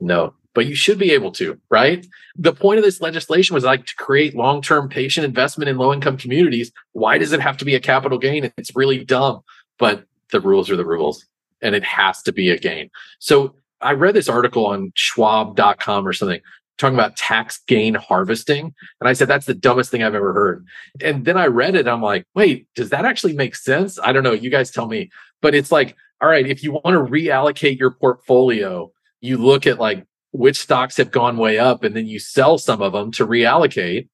[0.00, 2.06] No, but you should be able to, right?
[2.36, 5.92] The point of this legislation was like to create long term patient investment in low
[5.92, 6.72] income communities.
[6.92, 8.52] Why does it have to be a capital gain?
[8.56, 9.42] It's really dumb,
[9.80, 11.26] but the rules are the rules
[11.60, 12.90] and it has to be a gain.
[13.18, 16.40] So I read this article on schwab.com or something
[16.78, 18.72] talking about tax gain harvesting.
[19.00, 20.64] And I said, that's the dumbest thing I've ever heard.
[21.02, 21.86] And then I read it.
[21.86, 23.98] I'm like, wait, does that actually make sense?
[24.02, 24.32] I don't know.
[24.32, 25.10] You guys tell me.
[25.42, 29.78] But it's like, all right, if you want to reallocate your portfolio, you look at
[29.78, 33.26] like which stocks have gone way up and then you sell some of them to
[33.26, 34.08] reallocate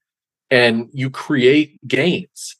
[0.51, 2.57] and you create gains.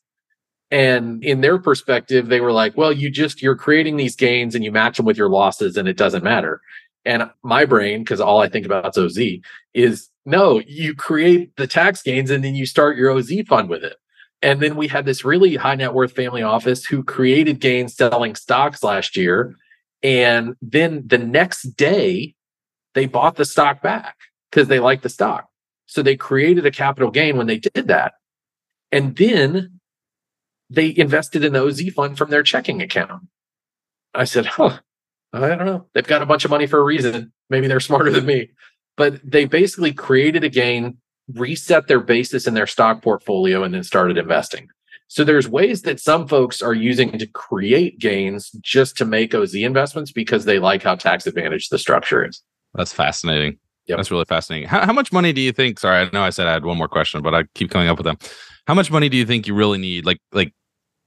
[0.69, 4.63] And in their perspective, they were like, well, you just, you're creating these gains and
[4.63, 6.61] you match them with your losses and it doesn't matter.
[7.05, 9.39] And my brain, because all I think about is OZ,
[9.73, 13.83] is no, you create the tax gains and then you start your OZ fund with
[13.83, 13.95] it.
[14.41, 18.35] And then we had this really high net worth family office who created gains selling
[18.35, 19.55] stocks last year.
[20.03, 22.35] And then the next day,
[22.93, 24.15] they bought the stock back
[24.51, 25.47] because they liked the stock.
[25.85, 28.15] So they created a capital gain when they did that.
[28.91, 29.76] And then
[30.69, 33.23] they invested in the OZ fund from their checking account.
[34.13, 34.79] I said, huh,
[35.33, 35.85] I don't know.
[35.93, 37.31] They've got a bunch of money for a reason.
[37.49, 38.49] Maybe they're smarter than me.
[38.97, 40.97] but they basically created a gain,
[41.33, 44.69] reset their basis in their stock portfolio, and then started investing.
[45.07, 49.55] So there's ways that some folks are using to create gains just to make OZ
[49.55, 52.41] investments because they like how tax advantaged the structure is.
[52.73, 53.57] That's fascinating.
[53.85, 53.97] Yep.
[53.99, 54.67] That's really fascinating.
[54.67, 55.79] How, how much money do you think?
[55.79, 57.97] Sorry, I know I said I had one more question, but I keep coming up
[57.97, 58.17] with them.
[58.65, 60.05] How much money do you think you really need?
[60.05, 60.53] Like, like,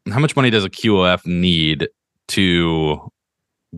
[0.09, 1.89] how much money does a QOF need
[2.29, 3.11] to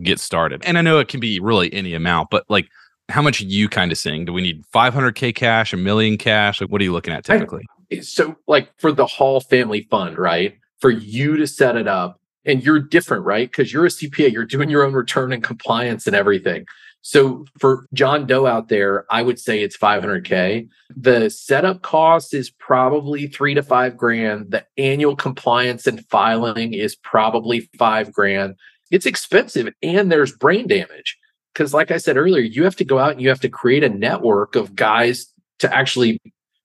[0.01, 0.63] get started?
[0.65, 2.67] And I know it can be really any amount, but like,
[3.09, 4.25] how much are you kind of seeing?
[4.25, 6.61] Do we need 500k cash, a million cash?
[6.61, 7.65] Like, what are you looking at typically?
[7.91, 10.57] I, so, like for the Hall Family Fund, right?
[10.79, 13.49] For you to set it up, and you're different, right?
[13.49, 16.65] Because you're a CPA, you're doing your own return and compliance and everything.
[17.03, 20.69] So for John Doe out there, I would say it's 500K.
[20.95, 24.51] The setup cost is probably three to five grand.
[24.51, 28.55] The annual compliance and filing is probably five grand.
[28.89, 31.17] It's expensive and there's brain damage.
[31.53, 33.83] Because, like I said earlier, you have to go out and you have to create
[33.83, 35.27] a network of guys
[35.59, 36.19] to actually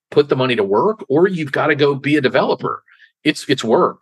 [0.09, 2.81] put the money to work, or you've got to go be a developer.
[3.23, 4.01] It's it's work.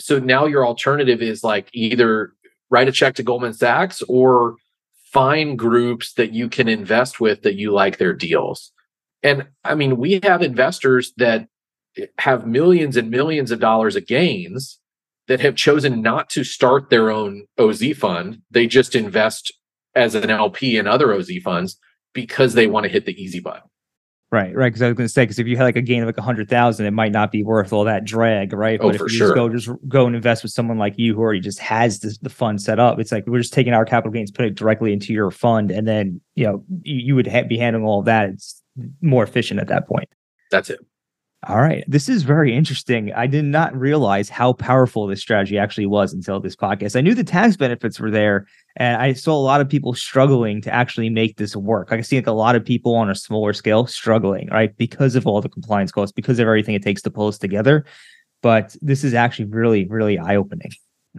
[0.00, 2.32] So now your alternative is like either
[2.70, 4.56] write a check to Goldman Sachs or
[5.12, 8.72] find groups that you can invest with that you like their deals.
[9.22, 11.48] And I mean, we have investors that
[12.18, 14.78] have millions and millions of dollars of gains
[15.28, 18.42] that have chosen not to start their own OZ fund.
[18.50, 19.52] They just invest
[19.94, 21.78] as an LP in other OZ funds
[22.12, 23.68] because they want to hit the easy button.
[24.32, 24.66] Right, right.
[24.66, 26.18] Because I was going to say, because if you had like a gain of like
[26.18, 28.78] a hundred thousand, it might not be worth all that drag, right?
[28.80, 29.28] Oh, but if for you sure.
[29.28, 32.18] just go just go and invest with someone like you who already just has this,
[32.18, 34.92] the fund set up, it's like we're just taking our capital gains, put it directly
[34.92, 38.30] into your fund, and then you know you, you would ha- be handling all that.
[38.30, 38.62] It's
[39.00, 40.08] more efficient at that point.
[40.50, 40.80] That's it.
[41.48, 41.84] All right.
[41.86, 43.12] This is very interesting.
[43.12, 46.96] I did not realize how powerful this strategy actually was until this podcast.
[46.96, 50.60] I knew the tax benefits were there, and I saw a lot of people struggling
[50.62, 51.92] to actually make this work.
[51.92, 54.76] I can see like a lot of people on a smaller scale struggling, right?
[54.76, 57.84] Because of all the compliance costs, because of everything it takes to pull this together.
[58.42, 60.72] But this is actually really, really eye opening.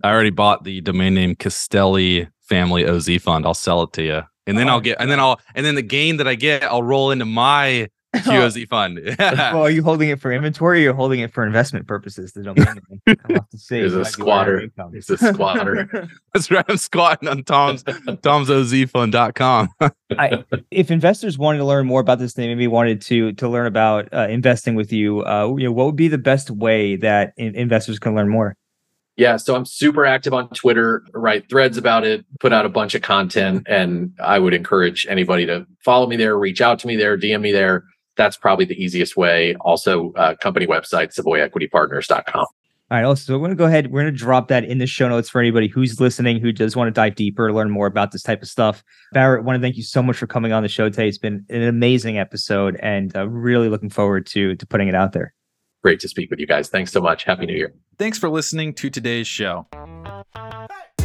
[0.04, 3.46] I already bought the domain name Castelli Family OZ Fund.
[3.46, 4.22] I'll sell it to you.
[4.46, 6.64] And then Oh, I'll get, and then I'll, and then the gain that I get,
[6.64, 9.00] I'll roll into my QOZ fund.
[9.20, 12.32] well, are you holding it for inventory or you're holding it for investment purposes?
[12.34, 13.18] The domain name?
[13.26, 13.80] I'll have to see.
[13.80, 14.70] There's a squatter.
[14.78, 14.90] higher.
[14.94, 16.10] It's a squatter.
[16.34, 16.66] That's right.
[16.68, 19.70] I'm squatting on Tom's, tomsozfund.com.
[20.18, 23.68] I, if investors wanted to learn more about this thing, maybe wanted to to learn
[23.68, 27.34] about uh, investing with you, uh, you know, what would be the best way that
[27.38, 28.56] in- investors can learn more?
[29.18, 32.94] Yeah, so I'm super active on Twitter, write threads about it, put out a bunch
[32.94, 36.96] of content, and I would encourage anybody to follow me there, reach out to me
[36.96, 37.84] there, DM me there.
[38.18, 39.56] That's probably the easiest way.
[39.62, 42.46] Also, uh, company website, savoyequitypartners.com.
[42.90, 43.04] All right.
[43.04, 43.92] Also, so we're going to go ahead.
[43.92, 46.76] We're going to drop that in the show notes for anybody who's listening who does
[46.76, 48.82] want to dive deeper, learn more about this type of stuff.
[49.12, 51.10] Barrett, want to thank you so much for coming on the show today.
[51.10, 55.12] It's been an amazing episode, and uh, really looking forward to to putting it out
[55.12, 55.34] there.
[55.84, 56.70] Great to speak with you guys.
[56.70, 57.26] Thanks so much.
[57.26, 57.74] Happy New Year.
[57.98, 59.68] Thanks for listening to today's show.